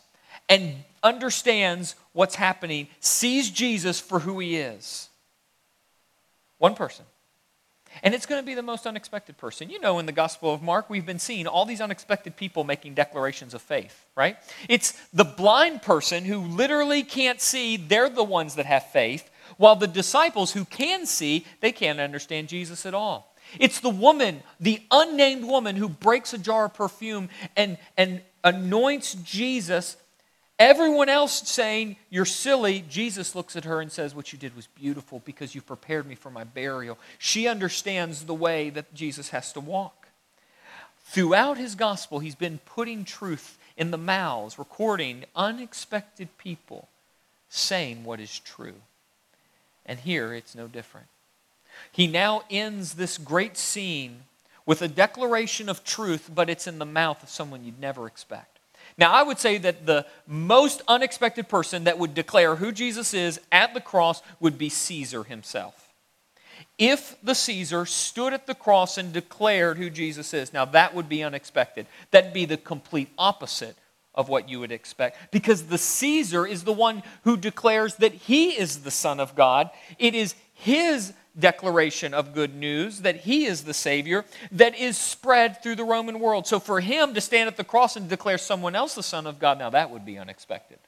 and 0.50 0.84
understands 1.02 1.96
what's 2.12 2.36
happening, 2.36 2.90
sees 3.00 3.50
Jesus 3.50 4.02
for 4.02 4.20
who 4.20 4.40
he 4.40 4.58
is. 4.58 5.08
One 6.58 6.76
person. 6.76 7.06
And 8.04 8.14
it's 8.14 8.26
going 8.26 8.42
to 8.42 8.46
be 8.46 8.56
the 8.56 8.62
most 8.62 8.86
unexpected 8.86 9.38
person. 9.38 9.70
You 9.70 9.80
know, 9.80 10.00
in 10.00 10.06
the 10.06 10.12
Gospel 10.12 10.54
of 10.54 10.62
Mark, 10.62 10.90
we've 10.90 11.06
been 11.06 11.20
seeing 11.20 11.48
all 11.48 11.66
these 11.66 11.82
unexpected 11.82 12.36
people 12.36 12.64
making 12.64 12.94
declarations 12.94 13.54
of 13.54 13.62
faith, 13.62 14.06
right? 14.16 14.38
It's 14.68 14.92
the 15.14 15.24
blind 15.24 15.82
person 15.82 16.26
who 16.26 16.40
literally 16.40 17.04
can't 17.04 17.40
see, 17.40 17.78
they're 17.78 18.10
the 18.10 18.24
ones 18.24 18.56
that 18.56 18.66
have 18.66 18.86
faith. 18.88 19.30
While 19.58 19.76
the 19.76 19.88
disciples 19.88 20.52
who 20.52 20.66
can 20.66 21.06
see, 21.06 21.46
they 21.62 21.72
can't 21.72 22.00
understand 22.00 22.50
Jesus 22.50 22.86
at 22.86 22.94
all. 22.94 23.34
It's 23.60 23.80
the 23.80 23.90
woman, 23.90 24.44
the 24.60 24.82
unnamed 24.92 25.46
woman, 25.46 25.76
who 25.76 25.88
breaks 25.88 26.34
a 26.34 26.38
jar 26.38 26.66
of 26.66 26.74
perfume 26.74 27.30
and, 27.56 27.78
and 27.96 28.22
anoints 28.44 29.14
Jesus. 29.16 29.98
Everyone 30.58 31.10
else 31.10 31.48
saying, 31.50 31.98
You're 32.10 32.26
silly. 32.26 32.84
Jesus 32.90 33.36
looks 33.36 33.56
at 33.56 33.66
her 33.66 33.82
and 33.82 33.92
says, 33.92 34.16
What 34.16 34.32
you 34.32 34.40
did 34.40 34.56
was 34.56 34.68
beautiful 34.68 35.22
because 35.26 35.54
you 35.54 35.62
prepared 35.62 36.08
me 36.08 36.16
for 36.16 36.30
my 36.30 36.46
burial. 36.46 36.98
She 37.18 37.48
understands 37.48 38.26
the 38.26 38.34
way 38.34 38.70
that 38.70 38.94
Jesus 38.94 39.30
has 39.30 39.52
to 39.54 39.60
walk. 39.60 40.08
Throughout 41.04 41.58
his 41.58 41.76
gospel, 41.76 42.20
he's 42.20 42.36
been 42.36 42.60
putting 42.66 43.04
truth 43.04 43.58
in 43.78 43.92
the 43.92 43.98
mouths, 43.98 44.58
recording 44.58 45.26
unexpected 45.36 46.30
people 46.38 46.88
saying 47.50 48.04
what 48.04 48.20
is 48.20 48.40
true. 48.40 48.76
And 49.86 50.00
here 50.00 50.34
it's 50.34 50.56
no 50.56 50.68
different. 50.68 51.08
He 51.92 52.08
now 52.08 52.44
ends 52.50 52.94
this 52.94 53.18
great 53.18 53.58
scene 53.58 54.22
with 54.66 54.82
a 54.82 54.88
declaration 54.88 55.70
of 55.70 55.84
truth, 55.84 56.30
but 56.34 56.50
it's 56.50 56.68
in 56.68 56.80
the 56.80 56.86
mouth 56.86 57.22
of 57.22 57.30
someone 57.30 57.64
you'd 57.64 57.80
never 57.80 58.08
expect. 58.08 58.55
Now, 58.98 59.12
I 59.12 59.24
would 59.24 59.40
say 59.40 59.58
that 59.58 59.86
the 59.86 60.06
most 60.28 60.82
unexpected 60.88 61.50
person 61.50 61.86
that 61.86 62.00
would 62.00 62.14
declare 62.14 62.56
who 62.56 62.72
Jesus 62.72 63.14
is 63.14 63.40
at 63.52 63.74
the 63.74 63.82
cross 63.82 64.22
would 64.40 64.58
be 64.58 64.70
Caesar 64.70 65.24
himself. 65.24 65.94
If 66.78 67.16
the 67.24 67.36
Caesar 67.36 67.86
stood 67.86 68.34
at 68.34 68.48
the 68.48 68.56
cross 68.56 68.98
and 68.98 69.14
declared 69.14 69.78
who 69.78 69.90
Jesus 69.90 70.34
is, 70.34 70.52
now 70.52 70.66
that 70.66 70.94
would 70.94 71.08
be 71.08 71.24
unexpected. 71.24 71.88
That'd 72.12 72.34
be 72.34 72.46
the 72.46 72.58
complete 72.58 73.10
opposite 73.18 73.78
of 74.14 74.30
what 74.30 74.50
you 74.50 74.60
would 74.62 74.72
expect 74.72 75.32
because 75.32 75.64
the 75.64 75.78
Caesar 75.78 76.48
is 76.48 76.64
the 76.64 76.74
one 76.74 77.04
who 77.24 77.38
declares 77.38 77.96
that 77.96 78.14
he 78.14 78.50
is 78.50 78.80
the 78.80 78.92
Son 78.92 79.20
of 79.20 79.36
God. 79.36 79.70
It 80.00 80.16
is 80.16 80.36
his 80.54 81.14
declaration 81.38 82.14
of 82.14 82.34
good 82.34 82.56
news 82.56 83.02
that 83.02 83.18
he 83.18 83.46
is 83.46 83.64
the 83.64 83.74
Savior 83.74 84.26
that 84.52 84.78
is 84.78 84.98
spread 84.98 85.62
through 85.62 85.76
the 85.76 85.84
Roman 85.84 86.20
world. 86.20 86.48
So 86.48 86.60
for 86.60 86.80
him 86.80 87.14
to 87.14 87.22
stand 87.22 87.48
at 87.48 87.58
the 87.58 87.64
cross 87.64 87.96
and 87.96 88.10
declare 88.10 88.38
someone 88.38 88.76
else 88.76 88.96
the 88.96 89.04
Son 89.04 89.28
of 89.28 89.40
God, 89.40 89.60
now 89.60 89.70
that 89.70 89.92
would 89.92 90.06
be 90.06 90.18
unexpected. 90.18 90.80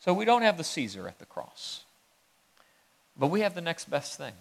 So 0.00 0.12
we 0.14 0.24
don't 0.24 0.42
have 0.42 0.56
the 0.56 0.64
Caesar 0.64 1.08
at 1.08 1.18
the 1.18 1.26
cross, 1.26 1.84
but 3.18 3.28
we 3.28 3.40
have 3.40 3.54
the 3.54 3.60
next 3.60 3.90
best 3.90 4.16
thing. 4.16 4.34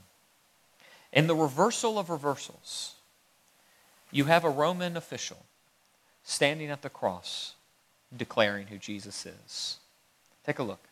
In 1.13 1.27
the 1.27 1.35
reversal 1.35 1.97
of 1.97 2.09
reversals, 2.09 2.95
you 4.11 4.25
have 4.25 4.43
a 4.43 4.49
Roman 4.49 4.95
official 4.97 5.45
standing 6.23 6.69
at 6.69 6.81
the 6.81 6.89
cross 6.89 7.55
declaring 8.15 8.67
who 8.67 8.77
Jesus 8.77 9.25
is. 9.25 9.77
Take 10.45 10.59
a 10.59 10.63
look. 10.63 10.86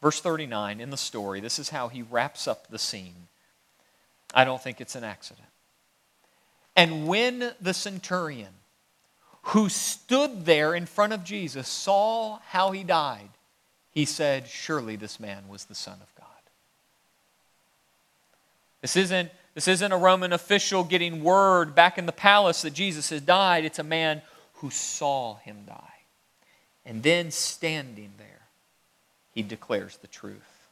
Verse 0.00 0.20
39 0.20 0.80
in 0.80 0.90
the 0.90 0.96
story, 0.96 1.40
this 1.40 1.58
is 1.58 1.70
how 1.70 1.88
he 1.88 2.02
wraps 2.02 2.46
up 2.46 2.68
the 2.68 2.78
scene. 2.78 3.28
I 4.34 4.44
don't 4.44 4.62
think 4.62 4.80
it's 4.80 4.94
an 4.94 5.04
accident. 5.04 5.48
And 6.76 7.08
when 7.08 7.52
the 7.60 7.74
centurion 7.74 8.52
who 9.42 9.68
stood 9.68 10.44
there 10.44 10.74
in 10.74 10.86
front 10.86 11.12
of 11.12 11.24
Jesus 11.24 11.66
saw 11.66 12.38
how 12.48 12.70
he 12.70 12.84
died, 12.84 13.30
he 13.90 14.04
said, 14.04 14.46
Surely 14.46 14.94
this 14.94 15.18
man 15.18 15.48
was 15.48 15.64
the 15.64 15.74
Son 15.74 15.98
of 16.00 16.14
God. 16.14 16.26
This 18.80 18.96
isn't, 18.96 19.30
this 19.54 19.66
isn't 19.66 19.90
a 19.90 19.96
Roman 19.96 20.32
official 20.32 20.84
getting 20.84 21.24
word 21.24 21.74
back 21.74 21.98
in 21.98 22.06
the 22.06 22.12
palace 22.12 22.62
that 22.62 22.74
Jesus 22.74 23.10
has 23.10 23.22
died. 23.22 23.64
It's 23.64 23.80
a 23.80 23.84
man 23.84 24.22
who 24.54 24.70
saw 24.70 25.36
him 25.38 25.64
die. 25.66 25.82
And 26.84 27.02
then 27.02 27.32
standing 27.32 28.12
there 28.18 28.37
he 29.38 29.42
declares 29.44 29.98
the 29.98 30.08
truth. 30.08 30.66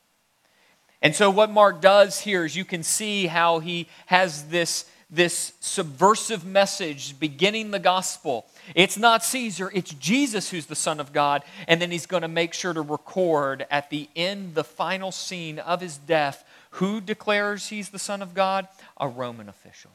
And 1.01 1.15
so, 1.15 1.31
what 1.31 1.53
Mark 1.53 1.81
does 1.81 2.19
here 2.19 2.45
is 2.45 2.57
you 2.57 2.65
can 2.65 2.83
see 2.83 3.29
how 3.29 3.61
he 3.61 3.87
has 4.07 4.49
this, 4.49 4.87
this 5.09 5.53
subversive 5.61 6.45
message 6.45 7.17
beginning 7.21 7.71
the 7.71 7.79
gospel. 7.79 8.45
It's 8.75 8.99
not 8.99 9.25
Caesar, 9.25 9.71
it's 9.73 9.93
Jesus 9.95 10.51
who's 10.51 10.67
the 10.67 10.75
Son 10.75 10.99
of 10.99 11.13
God. 11.13 11.45
And 11.69 11.81
then 11.81 11.93
he's 11.93 12.07
going 12.07 12.23
to 12.23 12.29
make 12.29 12.55
sure 12.55 12.73
to 12.73 12.81
record 12.81 13.67
at 13.71 13.89
the 13.89 14.09
end, 14.17 14.57
the 14.57 14.65
final 14.65 15.13
scene 15.13 15.61
of 15.61 15.81
his 15.81 15.97
death, 15.97 16.45
who 16.71 17.01
declares 17.01 17.69
he's 17.69 17.91
the 17.91 18.01
Son 18.01 18.21
of 18.21 18.35
God? 18.35 18.67
A 18.97 19.07
Roman 19.07 19.49
official. 19.49 19.93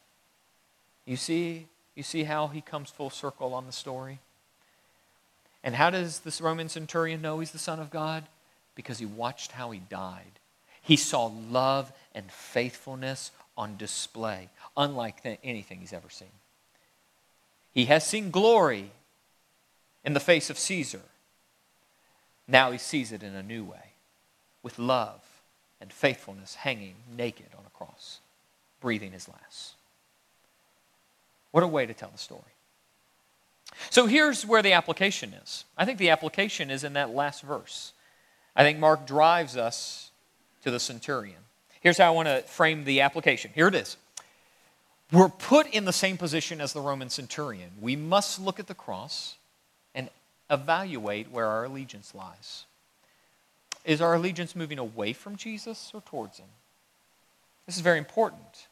You 1.05 1.17
see, 1.17 1.67
you 1.93 2.03
see 2.03 2.23
how 2.23 2.47
he 2.47 2.61
comes 2.61 2.89
full 2.89 3.09
circle 3.09 3.53
on 3.53 3.65
the 3.65 3.73
story? 3.73 4.19
And 5.61 5.75
how 5.75 5.89
does 5.89 6.19
this 6.21 6.41
Roman 6.41 6.69
centurion 6.69 7.21
know 7.21 7.39
he's 7.39 7.51
the 7.51 7.59
Son 7.59 7.79
of 7.79 7.91
God? 7.91 8.23
Because 8.75 8.99
he 8.99 9.05
watched 9.05 9.51
how 9.51 9.71
he 9.71 9.79
died. 9.79 10.39
He 10.81 10.95
saw 10.95 11.31
love 11.49 11.91
and 12.13 12.31
faithfulness 12.31 13.31
on 13.57 13.77
display, 13.77 14.49
unlike 14.75 15.23
th- 15.23 15.39
anything 15.43 15.79
he's 15.79 15.93
ever 15.93 16.09
seen. 16.09 16.31
He 17.73 17.85
has 17.85 18.05
seen 18.05 18.31
glory 18.31 18.91
in 20.03 20.13
the 20.13 20.19
face 20.19 20.49
of 20.49 20.57
Caesar. 20.57 21.01
Now 22.47 22.71
he 22.71 22.77
sees 22.77 23.11
it 23.11 23.23
in 23.23 23.35
a 23.35 23.43
new 23.43 23.63
way, 23.63 23.93
with 24.63 24.79
love 24.79 25.21
and 25.79 25.91
faithfulness 25.91 26.55
hanging 26.55 26.95
naked 27.15 27.47
on 27.57 27.65
a 27.65 27.77
cross, 27.77 28.19
breathing 28.81 29.11
his 29.11 29.29
last. 29.29 29.73
What 31.51 31.63
a 31.63 31.67
way 31.67 31.85
to 31.85 31.93
tell 31.93 32.09
the 32.09 32.17
story. 32.17 32.41
So 33.89 34.05
here's 34.05 34.45
where 34.45 34.61
the 34.61 34.73
application 34.73 35.33
is. 35.33 35.65
I 35.77 35.85
think 35.85 35.97
the 35.97 36.09
application 36.09 36.69
is 36.69 36.83
in 36.83 36.93
that 36.93 37.11
last 37.11 37.41
verse. 37.41 37.93
I 38.55 38.63
think 38.63 38.79
Mark 38.79 39.07
drives 39.07 39.57
us 39.57 40.11
to 40.63 40.71
the 40.71 40.79
centurion. 40.79 41.37
Here's 41.81 41.97
how 41.97 42.07
I 42.07 42.15
want 42.15 42.27
to 42.27 42.41
frame 42.43 42.83
the 42.83 43.01
application. 43.01 43.51
Here 43.55 43.67
it 43.67 43.75
is. 43.75 43.97
We're 45.11 45.29
put 45.29 45.67
in 45.67 45.85
the 45.85 45.93
same 45.93 46.17
position 46.17 46.61
as 46.61 46.73
the 46.73 46.79
Roman 46.79 47.09
centurion. 47.09 47.71
We 47.81 47.95
must 47.95 48.39
look 48.39 48.59
at 48.59 48.67
the 48.67 48.73
cross 48.73 49.35
and 49.93 50.09
evaluate 50.49 51.31
where 51.31 51.47
our 51.47 51.65
allegiance 51.65 52.13
lies. 52.15 52.65
Is 53.83 53.99
our 53.99 54.13
allegiance 54.13 54.55
moving 54.55 54.79
away 54.79 55.13
from 55.13 55.35
Jesus 55.35 55.91
or 55.93 56.01
towards 56.01 56.37
him? 56.37 56.47
This 57.65 57.75
is 57.75 57.81
very 57.81 57.97
important. 57.97 58.67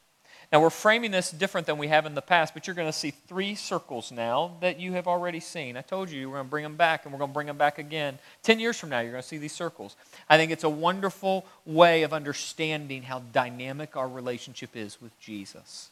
Now, 0.52 0.60
we're 0.60 0.70
framing 0.70 1.12
this 1.12 1.30
different 1.30 1.68
than 1.68 1.78
we 1.78 1.86
have 1.86 2.06
in 2.06 2.16
the 2.16 2.22
past, 2.22 2.54
but 2.54 2.66
you're 2.66 2.74
going 2.74 2.88
to 2.88 2.92
see 2.92 3.12
three 3.12 3.54
circles 3.54 4.10
now 4.10 4.56
that 4.60 4.80
you 4.80 4.94
have 4.94 5.06
already 5.06 5.38
seen. 5.38 5.76
I 5.76 5.82
told 5.82 6.10
you 6.10 6.28
we're 6.28 6.36
going 6.36 6.46
to 6.46 6.50
bring 6.50 6.64
them 6.64 6.76
back, 6.76 7.04
and 7.04 7.12
we're 7.12 7.20
going 7.20 7.30
to 7.30 7.34
bring 7.34 7.46
them 7.46 7.56
back 7.56 7.78
again. 7.78 8.18
Ten 8.42 8.58
years 8.58 8.76
from 8.76 8.88
now, 8.90 8.98
you're 8.98 9.12
going 9.12 9.22
to 9.22 9.28
see 9.28 9.38
these 9.38 9.52
circles. 9.52 9.94
I 10.28 10.36
think 10.36 10.50
it's 10.50 10.64
a 10.64 10.68
wonderful 10.68 11.46
way 11.64 12.02
of 12.02 12.12
understanding 12.12 13.02
how 13.04 13.20
dynamic 13.32 13.96
our 13.96 14.08
relationship 14.08 14.70
is 14.74 15.00
with 15.00 15.16
Jesus. 15.20 15.90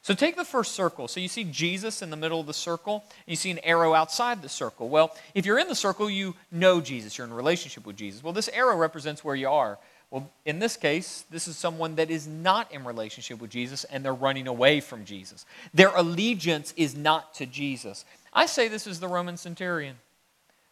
So 0.00 0.14
take 0.14 0.36
the 0.36 0.44
first 0.44 0.72
circle. 0.72 1.06
So 1.06 1.20
you 1.20 1.28
see 1.28 1.44
Jesus 1.44 2.02
in 2.02 2.08
the 2.08 2.16
middle 2.16 2.40
of 2.40 2.46
the 2.46 2.54
circle, 2.54 3.04
and 3.06 3.26
you 3.26 3.36
see 3.36 3.50
an 3.50 3.60
arrow 3.62 3.92
outside 3.92 4.40
the 4.40 4.48
circle. 4.48 4.88
Well, 4.88 5.14
if 5.34 5.44
you're 5.44 5.58
in 5.58 5.68
the 5.68 5.74
circle, 5.74 6.08
you 6.08 6.34
know 6.50 6.80
Jesus. 6.80 7.18
You're 7.18 7.26
in 7.26 7.32
relationship 7.34 7.86
with 7.86 7.96
Jesus. 7.96 8.24
Well, 8.24 8.32
this 8.32 8.48
arrow 8.48 8.76
represents 8.76 9.22
where 9.22 9.36
you 9.36 9.50
are. 9.50 9.78
Well, 10.12 10.30
in 10.44 10.58
this 10.58 10.76
case, 10.76 11.24
this 11.30 11.48
is 11.48 11.56
someone 11.56 11.94
that 11.94 12.10
is 12.10 12.26
not 12.26 12.70
in 12.70 12.84
relationship 12.84 13.40
with 13.40 13.48
Jesus 13.48 13.84
and 13.84 14.04
they're 14.04 14.12
running 14.12 14.46
away 14.46 14.80
from 14.80 15.06
Jesus. 15.06 15.46
Their 15.72 15.88
allegiance 15.88 16.74
is 16.76 16.94
not 16.94 17.32
to 17.36 17.46
Jesus. 17.46 18.04
I 18.30 18.44
say 18.44 18.68
this 18.68 18.86
is 18.86 19.00
the 19.00 19.08
Roman 19.08 19.38
centurion 19.38 19.96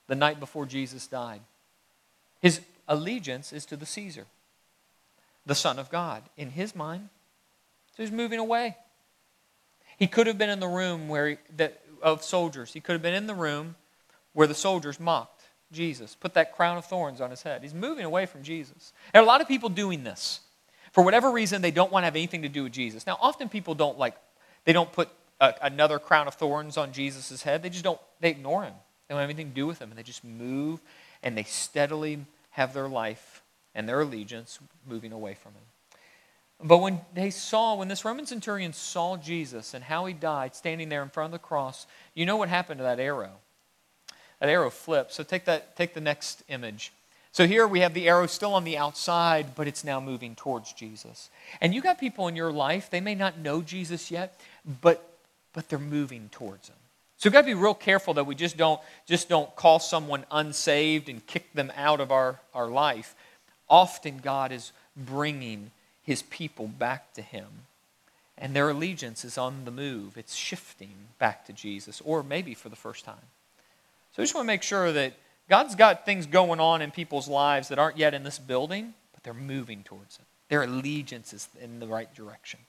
the 0.09 0.14
night 0.14 0.40
before 0.40 0.66
Jesus 0.66 1.07
died. 1.07 1.40
His 2.42 2.61
allegiance 2.87 3.50
is 3.50 3.64
to 3.66 3.76
the 3.76 3.87
Caesar, 3.87 4.26
the 5.46 5.55
Son 5.55 5.79
of 5.79 5.88
God. 5.88 6.22
In 6.37 6.50
his 6.50 6.76
mind, 6.76 7.09
so 7.96 8.03
he's 8.03 8.12
moving 8.12 8.40
away. 8.40 8.76
He 9.98 10.07
could 10.07 10.26
have 10.26 10.37
been 10.37 10.50
in 10.50 10.61
the 10.61 10.68
room 10.68 11.09
where 11.09 11.31
he, 11.31 11.37
that, 11.57 11.81
of 12.03 12.22
soldiers. 12.22 12.74
He 12.74 12.81
could 12.81 12.92
have 12.92 13.03
been 13.03 13.14
in 13.14 13.26
the 13.26 13.35
room 13.35 13.76
where 14.35 14.46
the 14.46 14.55
soldiers 14.55 15.00
mocked. 15.00 15.39
Jesus, 15.72 16.14
put 16.14 16.35
that 16.35 16.56
crown 16.56 16.76
of 16.76 16.85
thorns 16.85 17.20
on 17.20 17.30
his 17.30 17.42
head. 17.42 17.62
He's 17.62 17.74
moving 17.74 18.04
away 18.04 18.26
from 18.26 18.42
Jesus. 18.42 18.92
There 19.12 19.22
are 19.22 19.24
a 19.24 19.28
lot 19.28 19.40
of 19.40 19.48
people 19.48 19.68
doing 19.68 20.04
this. 20.04 20.40
For 20.92 21.04
whatever 21.04 21.30
reason, 21.30 21.62
they 21.62 21.70
don't 21.70 21.92
want 21.92 22.02
to 22.02 22.06
have 22.06 22.16
anything 22.16 22.42
to 22.42 22.48
do 22.48 22.64
with 22.64 22.72
Jesus. 22.72 23.06
Now, 23.06 23.16
often 23.20 23.48
people 23.48 23.74
don't 23.74 23.98
like, 23.98 24.16
they 24.64 24.72
don't 24.72 24.92
put 24.92 25.09
a, 25.40 25.54
another 25.62 25.98
crown 25.98 26.26
of 26.26 26.35
thorns 26.35 26.76
on 26.76 26.92
Jesus' 26.92 27.42
head. 27.42 27.62
They 27.62 27.70
just 27.70 27.85
don't, 27.85 28.00
they 28.20 28.30
ignore 28.30 28.64
him. 28.64 28.74
They 29.06 29.14
don't 29.14 29.20
have 29.20 29.30
anything 29.30 29.50
to 29.50 29.54
do 29.54 29.66
with 29.66 29.80
him. 29.80 29.90
And 29.90 29.98
they 29.98 30.02
just 30.02 30.24
move 30.24 30.80
and 31.22 31.37
they 31.37 31.44
steadily 31.44 32.18
have 32.50 32.74
their 32.74 32.88
life 32.88 33.42
and 33.74 33.88
their 33.88 34.00
allegiance 34.00 34.59
moving 34.88 35.12
away 35.12 35.35
from 35.35 35.52
him. 35.52 35.62
But 36.62 36.78
when 36.78 37.00
they 37.14 37.30
saw, 37.30 37.76
when 37.76 37.88
this 37.88 38.04
Roman 38.04 38.26
centurion 38.26 38.72
saw 38.72 39.16
Jesus 39.16 39.72
and 39.72 39.83
how 39.83 40.04
he 40.06 40.12
died 40.12 40.54
standing 40.54 40.88
there 40.88 41.02
in 41.02 41.09
front 41.09 41.26
of 41.26 41.40
the 41.40 41.46
cross, 41.46 41.87
you 42.14 42.26
know 42.26 42.37
what 42.37 42.48
happened 42.48 42.78
to 42.78 42.85
that 42.85 43.00
arrow? 43.00 43.33
That 44.40 44.48
arrow 44.48 44.70
flips. 44.70 45.14
So 45.14 45.22
take 45.22 45.44
that, 45.44 45.76
take 45.76 45.94
the 45.94 46.00
next 46.00 46.42
image. 46.48 46.92
So 47.33 47.46
here 47.46 47.66
we 47.66 47.81
have 47.81 47.94
the 47.94 48.09
arrow 48.09 48.26
still 48.26 48.55
on 48.55 48.64
the 48.64 48.76
outside, 48.76 49.55
but 49.55 49.68
it's 49.68 49.85
now 49.85 50.00
moving 50.00 50.35
towards 50.35 50.72
Jesus. 50.72 51.31
And 51.61 51.72
you 51.72 51.81
got 51.81 52.00
people 52.00 52.26
in 52.26 52.35
your 52.35 52.50
life, 52.50 52.90
they 52.90 53.00
may 53.00 53.14
not 53.14 53.38
know 53.38 53.62
Jesus 53.62 54.11
yet, 54.11 54.38
but 54.83 55.07
but 55.53 55.68
they're 55.68 55.79
moving 55.79 56.29
towards 56.31 56.68
him. 56.68 56.76
So 57.16 57.29
we've 57.29 57.35
got 57.35 57.42
to 57.42 57.46
be 57.46 57.55
real 57.55 57.74
careful 57.74 58.14
that 58.14 58.24
we 58.24 58.35
just 58.35 58.57
don't 58.57 58.81
just 59.07 59.29
don't 59.29 59.55
call 59.57 59.79
someone 59.79 60.24
unsaved 60.31 61.09
and 61.09 61.26
kick 61.26 61.53
them 61.53 61.72
out 61.76 62.00
of 62.00 62.11
our, 62.11 62.40
our 62.55 62.68
life. 62.68 63.14
Often 63.68 64.18
God 64.18 64.53
is 64.53 64.72
bringing 64.96 65.70
his 66.03 66.22
people 66.22 66.66
back 66.66 67.12
to 67.14 67.22
him. 67.22 67.46
And 68.38 68.57
their 68.57 68.70
allegiance 68.70 69.22
is 69.24 69.37
on 69.37 69.66
the 69.66 69.70
move. 69.70 70.16
It's 70.16 70.35
shifting 70.35 70.94
back 71.18 71.44
to 71.46 71.53
Jesus, 71.53 72.00
or 72.03 72.22
maybe 72.22 72.55
for 72.55 72.70
the 72.70 72.76
first 72.76 73.05
time. 73.05 73.16
So 74.12 74.23
I 74.23 74.25
just 74.25 74.35
want 74.35 74.44
to 74.44 74.49
make 74.49 74.62
sure 74.62 74.92
that 74.92 75.14
God's 75.49 75.75
got 75.75 76.05
things 76.05 76.27
going 76.27 76.61
on 76.61 76.83
in 76.83 76.90
people's 76.90 77.29
lives 77.29 77.68
that 77.68 77.79
aren't 77.79 77.99
yet 77.99 78.14
in 78.14 78.23
this 78.23 78.38
building, 78.38 78.94
but 79.12 79.23
they're 79.23 79.35
moving 79.35 79.83
towards 79.83 80.16
it. 80.16 80.25
Their 80.49 80.62
allegiance 80.62 81.33
is 81.33 81.49
in 81.61 81.81
the 81.81 81.87
right 81.87 82.12
direction. 82.14 82.61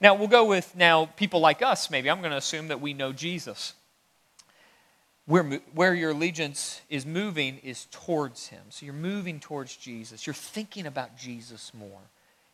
Now, 0.00 0.14
we'll 0.14 0.28
go 0.28 0.44
with 0.44 0.76
now 0.76 1.06
people 1.06 1.40
like 1.40 1.62
us, 1.62 1.90
maybe. 1.90 2.10
I'm 2.10 2.20
going 2.20 2.30
to 2.30 2.36
assume 2.36 2.68
that 2.68 2.80
we 2.80 2.94
know 2.94 3.12
Jesus. 3.12 3.74
Where, 5.26 5.42
where 5.74 5.92
your 5.92 6.10
allegiance 6.10 6.80
is 6.88 7.04
moving 7.04 7.58
is 7.64 7.86
towards 7.90 8.46
Him. 8.48 8.62
So 8.70 8.86
you're 8.86 8.94
moving 8.94 9.40
towards 9.40 9.76
Jesus. 9.76 10.24
You're 10.24 10.34
thinking 10.34 10.86
about 10.86 11.16
Jesus 11.18 11.72
more. 11.74 12.00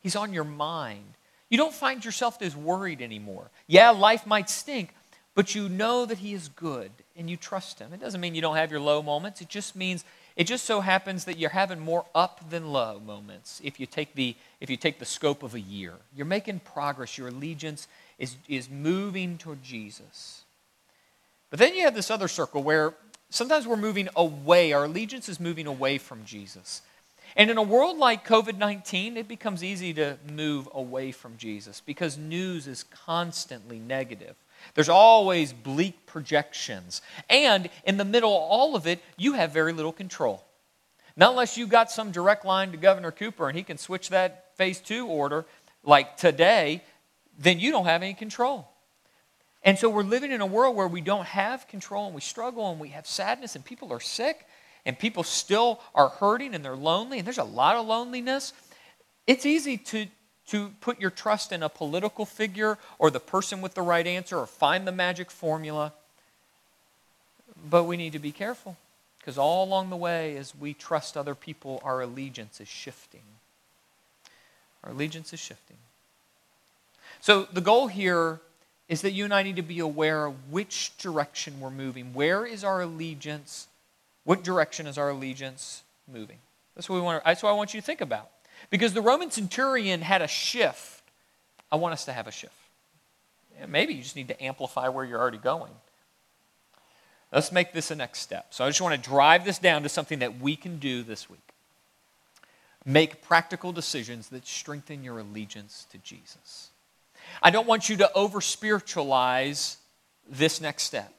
He's 0.01 0.17
on 0.17 0.33
your 0.33 0.45
mind. 0.45 1.15
You 1.51 1.59
don't 1.59 1.75
find 1.75 2.03
yourself 2.03 2.41
as 2.41 2.57
worried 2.57 3.03
anymore. 3.03 3.51
Yeah, 3.67 3.91
life 3.91 4.27
might 4.27 4.49
stink, 4.49 4.95
but 5.35 5.55
you 5.55 5.69
know 5.69 6.05
that 6.07 6.19
He 6.19 6.35
is 6.35 6.49
good 6.49 6.91
and 7.17 7.29
you 7.29 7.37
trust 7.37 7.79
Him. 7.79 7.93
It 7.93 8.01
doesn't 8.01 8.21
mean 8.21 8.35
you 8.35 8.43
don't 8.43 8.57
have 8.57 8.71
your 8.71 8.81
low 8.81 9.03
moments. 9.03 9.41
It 9.41 9.49
just 9.49 9.75
means 9.77 10.05
it 10.37 10.45
just 10.45 10.65
so 10.65 10.81
happens 10.81 11.25
that 11.27 11.39
you're 11.39 11.51
having 11.51 11.81
more 11.81 12.07
up 12.15 12.49
than 12.51 12.73
low 12.73 13.01
moments 13.01 13.61
if 13.63 13.79
you 13.79 13.87
take 13.87 14.15
the, 14.15 14.35
if 14.61 14.71
you 14.71 14.77
take 14.77 14.99
the 14.99 15.05
scope 15.05 15.43
of 15.43 15.55
a 15.55 15.61
year. 15.61 15.95
You're 16.17 16.27
making 16.27 16.61
progress. 16.61 17.19
Your 17.19 17.29
allegiance 17.29 17.87
is, 18.19 18.37
is 18.49 18.71
moving 18.71 19.37
toward 19.37 19.63
Jesus. 19.63 20.43
But 21.51 21.59
then 21.59 21.75
you 21.75 21.83
have 21.83 21.95
this 21.95 22.11
other 22.11 22.29
circle 22.29 22.63
where 22.63 22.95
sometimes 23.29 23.67
we're 23.67 23.77
moving 23.77 24.09
away. 24.17 24.73
Our 24.73 24.85
allegiance 24.85 25.29
is 25.29 25.39
moving 25.39 25.67
away 25.67 25.99
from 25.99 26.25
Jesus. 26.25 26.81
And 27.37 27.51
in 27.51 27.59
a 27.59 27.63
world 27.63 27.99
like 27.99 28.27
COVID 28.27 28.57
19, 28.57 29.17
it 29.17 29.29
becomes 29.29 29.63
easy 29.63 29.93
to 29.95 30.19
move 30.31 30.69
away 30.73 31.13
from 31.13 31.37
Jesus 31.37 31.81
because 31.85 32.17
news 32.17 32.67
is 32.67 32.85
constantly 32.85 33.79
negative. 33.79 34.35
There's 34.75 34.89
always 34.89 35.53
bleak 35.53 36.07
projections. 36.07 37.03
And 37.29 37.69
in 37.85 37.97
the 37.97 38.05
middle 38.05 38.31
of 38.31 38.43
all 38.43 38.77
of 38.77 38.87
it, 38.87 39.03
you 39.17 39.35
have 39.35 39.53
very 39.53 39.73
little 39.73 39.93
control. 39.93 40.45
Not 41.17 41.31
unless 41.31 41.57
you've 41.57 41.69
got 41.69 41.91
some 41.91 42.11
direct 42.11 42.45
line 42.45 42.73
to 42.73 42.77
Governor 42.77 43.11
Cooper 43.11 43.49
and 43.49 43.57
he 43.57 43.65
can 43.65 43.79
switch 43.79 44.09
that 44.11 44.57
phase 44.57 44.81
two 44.81 45.07
order 45.07 45.45
like 45.85 46.17
today, 46.17 46.83
then 47.39 47.61
you 47.61 47.71
don't 47.71 47.85
have 47.85 48.03
any 48.03 48.15
control. 48.15 48.69
And 49.63 49.79
so 49.79 49.89
we're 49.89 50.03
living 50.03 50.33
in 50.33 50.41
a 50.41 50.47
world 50.47 50.75
where 50.75 50.89
we 50.89 51.01
don't 51.01 51.27
have 51.27 51.69
control 51.69 52.07
and 52.07 52.15
we 52.15 52.21
struggle 52.21 52.71
and 52.71 52.81
we 52.81 52.89
have 52.89 53.07
sadness 53.07 53.55
and 53.55 53.65
people 53.65 53.93
are 53.93 54.01
sick 54.01 54.47
and 54.85 54.99
people 54.99 55.23
still 55.23 55.81
are 55.95 56.09
hurting 56.09 56.55
and 56.55 56.65
they're 56.65 56.77
lonely 56.77 57.19
and 57.19 57.27
there's 57.27 57.39
a 57.39 57.45
lot 57.45 57.77
of 57.77 57.87
loneliness. 57.87 58.53
It's 59.27 59.47
easy 59.47 59.77
to 59.77 60.07
to 60.49 60.71
put 60.81 61.01
your 61.01 61.11
trust 61.11 61.53
in 61.53 61.63
a 61.63 61.69
political 61.69 62.25
figure 62.25 62.79
or 62.99 63.11
the 63.11 63.21
person 63.21 63.61
with 63.61 63.75
the 63.75 63.83
right 63.83 64.07
answer 64.07 64.39
or 64.39 64.47
find 64.47 64.87
the 64.87 64.93
magic 64.93 65.31
formula. 65.31 65.93
But 67.69 67.85
we 67.85 67.97
need 67.97 68.13
to 68.13 68.19
be 68.19 68.33
careful 68.33 68.77
because 69.19 69.39
all 69.39 69.65
along 69.65 69.91
the 69.91 69.97
way, 69.97 70.37
as 70.37 70.55
we 70.55 70.75
trust 70.75 71.17
other 71.17 71.35
people, 71.35 71.81
our 71.85 72.01
allegiance 72.01 72.61
is 72.61 72.69
shifting. 72.69 73.23
Our 74.83 74.91
allegiance 74.91 75.33
is 75.33 75.39
shifting. 75.39 75.77
So 77.21 77.45
the 77.45 77.61
goal 77.61 77.87
here 77.87 78.41
is 78.89 79.03
that 79.03 79.13
you 79.13 79.25
and 79.25 79.33
I 79.33 79.45
need 79.45 79.57
to 79.57 79.63
be 79.63 79.79
aware 79.79 80.27
of 80.27 80.35
which 80.51 80.97
direction 80.99 81.61
we're 81.61 81.71
moving. 81.71 82.13
Where 82.15 82.45
is 82.45 82.65
our 82.65 82.83
allegiance? 82.83 83.69
What 84.25 84.43
direction 84.43 84.89
is 84.89 84.99
our 84.99 85.11
allegiance 85.11 85.85
moving? 86.13 86.39
That's 86.75 86.89
what, 86.89 86.97
we 86.97 87.03
want, 87.03 87.25
that's 87.25 87.43
what 87.43 87.51
I 87.51 87.53
want 87.53 87.75
you 87.75 87.81
to 87.81 87.87
think 87.87 88.01
about. 88.01 88.29
Because 88.73 88.95
the 88.95 89.03
Roman 89.03 89.31
centurion 89.31 90.01
had 90.01 90.23
a 90.23 90.27
shift. 90.27 91.03
I 91.71 91.77
want 91.77 91.93
us 91.93 92.07
to 92.07 92.13
have 92.15 92.27
a 92.27 92.31
shift. 92.31 92.55
Maybe 93.69 93.93
you 93.93 94.03
just 94.03 94.17
need 94.17 94.29
to 94.29 94.43
amplify 94.43 94.89
where 94.89 95.05
you're 95.05 95.21
already 95.21 95.37
going. 95.37 95.73
Let's 97.31 97.53
make 97.53 97.75
this 97.75 97.91
a 97.91 97.95
next 97.95 98.21
step. 98.21 98.47
So 98.55 98.65
I 98.65 98.71
just 98.71 98.81
want 98.81 99.01
to 99.01 99.11
drive 99.11 99.45
this 99.45 99.59
down 99.59 99.83
to 99.83 99.91
something 99.91 100.21
that 100.21 100.41
we 100.41 100.57
can 100.57 100.79
do 100.79 101.03
this 101.03 101.29
week. 101.29 101.41
Make 102.87 103.21
practical 103.21 103.73
decisions 103.73 104.31
that 104.31 104.47
strengthen 104.47 105.05
your 105.05 105.19
allegiance 105.19 105.87
to 105.93 105.99
Jesus. 105.99 106.71
I 107.43 107.51
don't 107.51 107.67
want 107.67 107.91
you 107.91 107.99
to 107.99 108.11
over 108.15 108.41
spiritualize 108.41 109.77
this 110.27 110.63
next 110.63 110.85
step. 110.85 111.13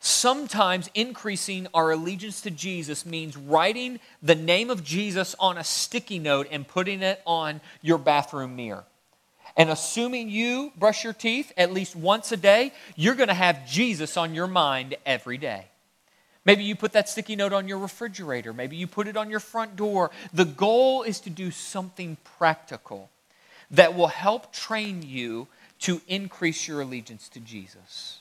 Sometimes 0.00 0.88
increasing 0.94 1.66
our 1.74 1.90
allegiance 1.90 2.40
to 2.42 2.50
Jesus 2.50 3.04
means 3.04 3.36
writing 3.36 3.98
the 4.22 4.34
name 4.34 4.70
of 4.70 4.84
Jesus 4.84 5.34
on 5.40 5.58
a 5.58 5.64
sticky 5.64 6.18
note 6.18 6.46
and 6.50 6.66
putting 6.66 7.02
it 7.02 7.20
on 7.26 7.60
your 7.82 7.98
bathroom 7.98 8.54
mirror. 8.54 8.84
And 9.56 9.70
assuming 9.70 10.30
you 10.30 10.72
brush 10.76 11.02
your 11.02 11.12
teeth 11.12 11.52
at 11.56 11.72
least 11.72 11.96
once 11.96 12.30
a 12.30 12.36
day, 12.36 12.72
you're 12.94 13.16
going 13.16 13.28
to 13.28 13.34
have 13.34 13.66
Jesus 13.66 14.16
on 14.16 14.34
your 14.34 14.46
mind 14.46 14.96
every 15.04 15.36
day. 15.36 15.66
Maybe 16.44 16.62
you 16.62 16.76
put 16.76 16.92
that 16.92 17.08
sticky 17.08 17.34
note 17.34 17.52
on 17.52 17.66
your 17.66 17.78
refrigerator. 17.78 18.52
Maybe 18.52 18.76
you 18.76 18.86
put 18.86 19.08
it 19.08 19.16
on 19.16 19.30
your 19.30 19.40
front 19.40 19.74
door. 19.74 20.12
The 20.32 20.44
goal 20.44 21.02
is 21.02 21.18
to 21.20 21.30
do 21.30 21.50
something 21.50 22.16
practical 22.38 23.10
that 23.72 23.96
will 23.96 24.06
help 24.06 24.52
train 24.52 25.02
you 25.02 25.48
to 25.80 26.00
increase 26.06 26.68
your 26.68 26.80
allegiance 26.80 27.28
to 27.30 27.40
Jesus. 27.40 28.20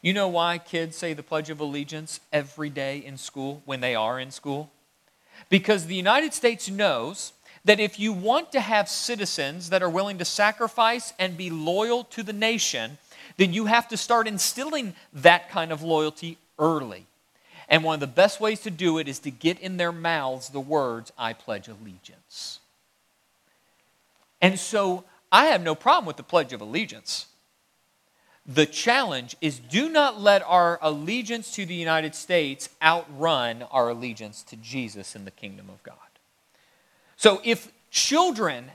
You 0.00 0.12
know 0.12 0.28
why 0.28 0.58
kids 0.58 0.96
say 0.96 1.12
the 1.12 1.22
Pledge 1.22 1.50
of 1.50 1.60
Allegiance 1.60 2.20
every 2.32 2.70
day 2.70 2.98
in 2.98 3.16
school 3.16 3.62
when 3.64 3.80
they 3.80 3.94
are 3.94 4.20
in 4.20 4.30
school? 4.30 4.70
Because 5.48 5.86
the 5.86 5.94
United 5.94 6.34
States 6.34 6.70
knows 6.70 7.32
that 7.64 7.80
if 7.80 7.98
you 7.98 8.12
want 8.12 8.52
to 8.52 8.60
have 8.60 8.88
citizens 8.88 9.70
that 9.70 9.82
are 9.82 9.90
willing 9.90 10.18
to 10.18 10.24
sacrifice 10.24 11.12
and 11.18 11.36
be 11.36 11.50
loyal 11.50 12.04
to 12.04 12.22
the 12.22 12.32
nation, 12.32 12.98
then 13.36 13.52
you 13.52 13.66
have 13.66 13.88
to 13.88 13.96
start 13.96 14.28
instilling 14.28 14.94
that 15.12 15.50
kind 15.50 15.72
of 15.72 15.82
loyalty 15.82 16.38
early. 16.58 17.06
And 17.68 17.84
one 17.84 17.94
of 17.94 18.00
the 18.00 18.06
best 18.06 18.40
ways 18.40 18.60
to 18.62 18.70
do 18.70 18.98
it 18.98 19.08
is 19.08 19.18
to 19.20 19.30
get 19.30 19.58
in 19.60 19.76
their 19.76 19.92
mouths 19.92 20.48
the 20.48 20.60
words, 20.60 21.12
I 21.18 21.32
pledge 21.32 21.68
allegiance. 21.68 22.60
And 24.40 24.58
so 24.58 25.04
I 25.30 25.46
have 25.46 25.62
no 25.62 25.74
problem 25.74 26.06
with 26.06 26.16
the 26.16 26.22
Pledge 26.22 26.52
of 26.52 26.60
Allegiance. 26.60 27.26
The 28.50 28.64
challenge 28.64 29.36
is 29.42 29.58
do 29.58 29.90
not 29.90 30.18
let 30.18 30.42
our 30.42 30.78
allegiance 30.80 31.52
to 31.52 31.66
the 31.66 31.74
United 31.74 32.14
States 32.14 32.70
outrun 32.80 33.62
our 33.64 33.90
allegiance 33.90 34.42
to 34.44 34.56
Jesus 34.56 35.14
in 35.14 35.26
the 35.26 35.30
kingdom 35.30 35.68
of 35.68 35.82
God. 35.82 35.96
So 37.18 37.42
if 37.44 37.70
children 37.90 38.70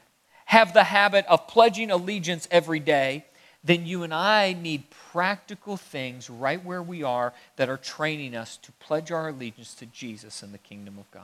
have 0.45 0.75
the 0.75 0.83
habit 0.83 1.25
of 1.25 1.47
pledging 1.47 1.89
allegiance 1.89 2.47
every 2.51 2.79
day, 2.79 3.25
then 3.63 3.88
you 3.88 4.03
and 4.03 4.13
I 4.13 4.53
need 4.53 4.83
practical 5.12 5.77
things 5.77 6.29
right 6.29 6.63
where 6.63 6.83
we 6.83 7.01
are 7.01 7.33
that 7.55 7.69
are 7.69 7.77
training 7.77 8.36
us 8.36 8.57
to 8.57 8.71
pledge 8.73 9.12
our 9.12 9.29
allegiance 9.29 9.73
to 9.75 9.88
Jesus 9.88 10.43
in 10.43 10.51
the 10.51 10.57
kingdom 10.59 10.99
of 10.99 11.09
God. 11.09 11.23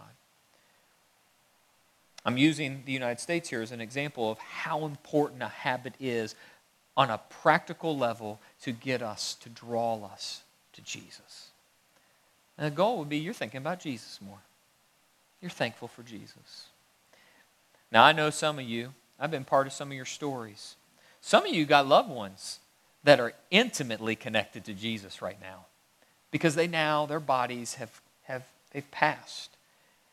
I'm 2.25 2.37
using 2.37 2.81
the 2.85 2.93
United 2.93 3.19
States 3.19 3.49
here 3.49 3.61
as 3.61 3.71
an 3.71 3.81
example 3.81 4.31
of 4.31 4.39
how 4.39 4.85
important 4.85 5.43
a 5.43 5.47
habit 5.47 5.93
is 5.99 6.35
on 6.99 7.09
a 7.09 7.17
practical 7.29 7.97
level 7.97 8.41
to 8.61 8.73
get 8.73 9.01
us, 9.01 9.33
to 9.35 9.47
draw 9.47 10.03
us 10.03 10.41
to 10.73 10.81
Jesus. 10.81 11.47
And 12.57 12.67
the 12.67 12.75
goal 12.75 12.99
would 12.99 13.07
be 13.07 13.17
you're 13.17 13.33
thinking 13.33 13.59
about 13.59 13.79
Jesus 13.79 14.19
more. 14.21 14.41
You're 15.41 15.49
thankful 15.49 15.87
for 15.87 16.03
Jesus. 16.03 16.67
Now, 17.89 18.03
I 18.03 18.11
know 18.11 18.29
some 18.29 18.59
of 18.59 18.65
you, 18.65 18.91
I've 19.17 19.31
been 19.31 19.45
part 19.45 19.65
of 19.65 19.71
some 19.71 19.91
of 19.91 19.95
your 19.95 20.03
stories. 20.03 20.75
Some 21.21 21.45
of 21.45 21.53
you 21.53 21.65
got 21.65 21.87
loved 21.87 22.09
ones 22.09 22.59
that 23.05 23.21
are 23.21 23.31
intimately 23.49 24.17
connected 24.17 24.65
to 24.65 24.73
Jesus 24.73 25.21
right 25.21 25.39
now 25.39 25.67
because 26.31 26.55
they 26.55 26.67
now, 26.67 27.05
their 27.05 27.21
bodies 27.21 27.75
have, 27.75 28.01
have 28.23 28.43
they've 28.73 28.91
passed, 28.91 29.51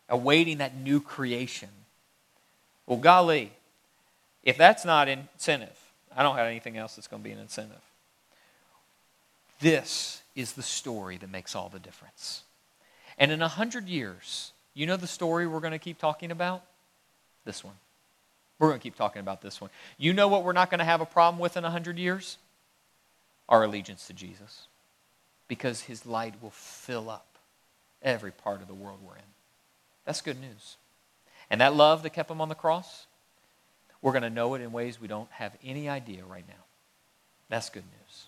awaiting 0.08 0.58
that 0.58 0.76
new 0.76 1.00
creation. 1.00 1.70
Well, 2.86 3.00
golly, 3.00 3.54
if 4.44 4.56
that's 4.56 4.84
not 4.84 5.08
incentive, 5.08 5.76
I 6.16 6.22
don't 6.22 6.36
have 6.36 6.46
anything 6.46 6.76
else 6.78 6.96
that's 6.96 7.06
going 7.06 7.22
to 7.22 7.28
be 7.28 7.32
an 7.32 7.38
incentive. 7.38 7.82
This 9.60 10.22
is 10.34 10.54
the 10.54 10.62
story 10.62 11.18
that 11.18 11.30
makes 11.30 11.54
all 11.54 11.68
the 11.68 11.78
difference. 11.78 12.42
And 13.18 13.30
in 13.30 13.42
a 13.42 13.48
hundred 13.48 13.88
years, 13.88 14.52
you 14.74 14.86
know 14.86 14.96
the 14.96 15.06
story 15.06 15.46
we're 15.46 15.60
going 15.60 15.72
to 15.72 15.78
keep 15.78 15.98
talking 15.98 16.30
about? 16.30 16.62
This 17.44 17.62
one. 17.62 17.74
We're 18.58 18.68
going 18.68 18.80
to 18.80 18.82
keep 18.82 18.96
talking 18.96 19.20
about 19.20 19.42
this 19.42 19.60
one. 19.60 19.70
You 19.98 20.12
know 20.12 20.28
what 20.28 20.42
we're 20.42 20.52
not 20.52 20.70
going 20.70 20.78
to 20.78 20.84
have 20.84 21.00
a 21.00 21.06
problem 21.06 21.38
with 21.38 21.56
in 21.56 21.64
a 21.64 21.70
hundred 21.70 21.98
years? 21.98 22.38
Our 23.48 23.64
allegiance 23.64 24.06
to 24.06 24.12
Jesus. 24.12 24.66
Because 25.48 25.82
his 25.82 26.06
light 26.06 26.34
will 26.42 26.50
fill 26.50 27.08
up 27.08 27.26
every 28.02 28.32
part 28.32 28.62
of 28.62 28.68
the 28.68 28.74
world 28.74 28.98
we're 29.06 29.16
in. 29.16 29.22
That's 30.04 30.20
good 30.20 30.40
news. 30.40 30.76
And 31.50 31.60
that 31.60 31.74
love 31.74 32.02
that 32.02 32.10
kept 32.10 32.30
him 32.30 32.40
on 32.40 32.48
the 32.48 32.54
cross, 32.54 33.06
we're 34.02 34.12
going 34.12 34.22
to 34.22 34.30
know 34.30 34.54
it 34.54 34.60
in 34.60 34.72
ways 34.72 35.00
we 35.00 35.08
don't 35.08 35.30
have 35.30 35.56
any 35.64 35.88
idea 35.88 36.24
right 36.24 36.46
now. 36.46 36.64
That's 37.48 37.70
good 37.70 37.84
news. 37.84 38.26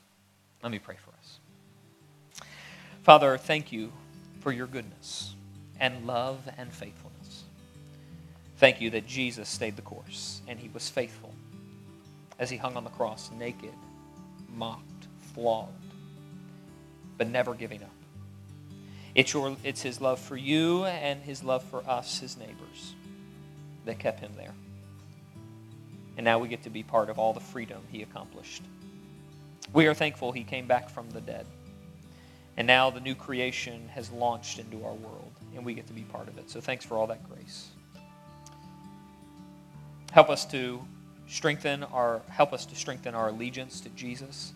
Let 0.63 0.73
me 0.73 0.79
pray 0.79 0.97
for 0.97 1.11
us. 1.19 1.39
Father, 3.03 3.39
thank 3.39 3.73
you 3.73 3.93
for 4.41 4.53
your 4.53 4.67
goodness 4.67 5.35
and 5.81 6.07
love 6.07 6.41
and 6.57 6.73
faithfulness. 6.73 7.45
Thank 8.59 8.81
you 8.81 8.91
that 8.91 9.07
Jesus 9.07 9.49
stayed 9.49 9.77
the 9.77 9.83
course 9.83 10.43
and 10.49 10.59
he 10.59 10.69
was 10.75 10.89
faithful 10.89 11.33
as 12.39 12.51
he 12.51 12.57
hung 12.57 12.77
on 12.77 12.85
the 12.85 12.91
cross, 12.91 13.31
naked, 13.39 13.73
mocked, 14.55 15.07
flogged, 15.33 15.73
but 17.17 17.29
never 17.29 17.55
giving 17.55 17.83
up. 17.83 17.91
It's, 19.15 19.33
your, 19.33 19.57
it's 19.65 19.83
his 19.83 20.01
love 20.01 20.19
for 20.19 20.37
you 20.37 20.85
and 20.85 21.23
his 21.23 21.43
love 21.43 21.65
for 21.65 21.83
us, 21.89 22.21
his 22.21 22.37
neighbors, 22.37 22.95
that 23.85 23.99
kept 23.99 24.21
him 24.21 24.33
there. 24.37 24.55
And 26.19 26.25
now 26.25 26.41
we 26.41 26.49
get 26.49 26.65
to 26.65 26.71
be 26.71 26.83
part 26.83 27.11
of 27.11 27.19
all 27.21 27.33
the 27.33 27.39
freedom 27.39 27.81
he 27.93 28.03
accomplished. 28.03 28.65
We 29.73 29.87
are 29.87 29.95
thankful 29.95 30.33
he 30.33 30.43
came 30.43 30.67
back 30.67 30.91
from 30.91 31.09
the 31.11 31.21
dead. 31.21 31.47
And 32.57 32.67
now 32.67 32.91
the 32.91 32.99
new 32.99 33.15
creation 33.15 33.89
has 33.95 34.11
launched 34.11 34.59
into 34.59 34.85
our 34.85 34.95
world, 34.95 35.31
and 35.55 35.65
we 35.65 35.75
get 35.75 35.87
to 35.87 35.93
be 35.93 36.03
part 36.03 36.27
of 36.27 36.37
it. 36.37 36.51
So 36.51 36.61
thanks 36.61 36.85
for 36.85 36.99
all 36.99 37.07
that 37.07 37.27
grace. 37.31 37.69
Help 40.11 40.29
us 40.29 40.45
to 40.47 40.85
strengthen 41.29 41.85
our 41.85 42.23
help 42.29 42.53
us 42.53 42.67
to 42.67 42.75
strengthen 42.75 43.15
our 43.15 43.29
allegiance 43.29 43.81
to 43.83 43.89
Jesus. 43.91 44.53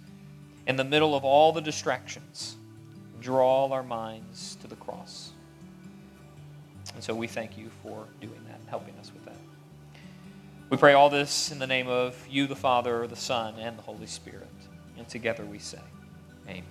In 0.66 0.74
the 0.74 0.84
middle 0.84 1.14
of 1.14 1.24
all 1.24 1.52
the 1.52 1.60
distractions, 1.60 2.56
draw 3.20 3.70
our 3.70 3.84
minds 3.84 4.56
to 4.62 4.66
the 4.66 4.76
cross. 4.76 5.30
And 6.94 7.04
so 7.04 7.14
we 7.14 7.28
thank 7.28 7.56
you 7.56 7.70
for 7.84 8.08
doing 8.20 8.40
that 8.48 8.58
and 8.58 8.68
helping 8.68 8.96
us 8.98 9.12
with 9.14 9.24
that. 9.26 9.51
We 10.72 10.78
pray 10.78 10.94
all 10.94 11.10
this 11.10 11.52
in 11.52 11.58
the 11.58 11.66
name 11.66 11.86
of 11.86 12.16
you, 12.30 12.46
the 12.46 12.56
Father, 12.56 13.06
the 13.06 13.14
Son, 13.14 13.56
and 13.58 13.76
the 13.76 13.82
Holy 13.82 14.06
Spirit. 14.06 14.48
And 14.96 15.06
together 15.06 15.44
we 15.44 15.58
say, 15.58 15.82
Amen. 16.48 16.64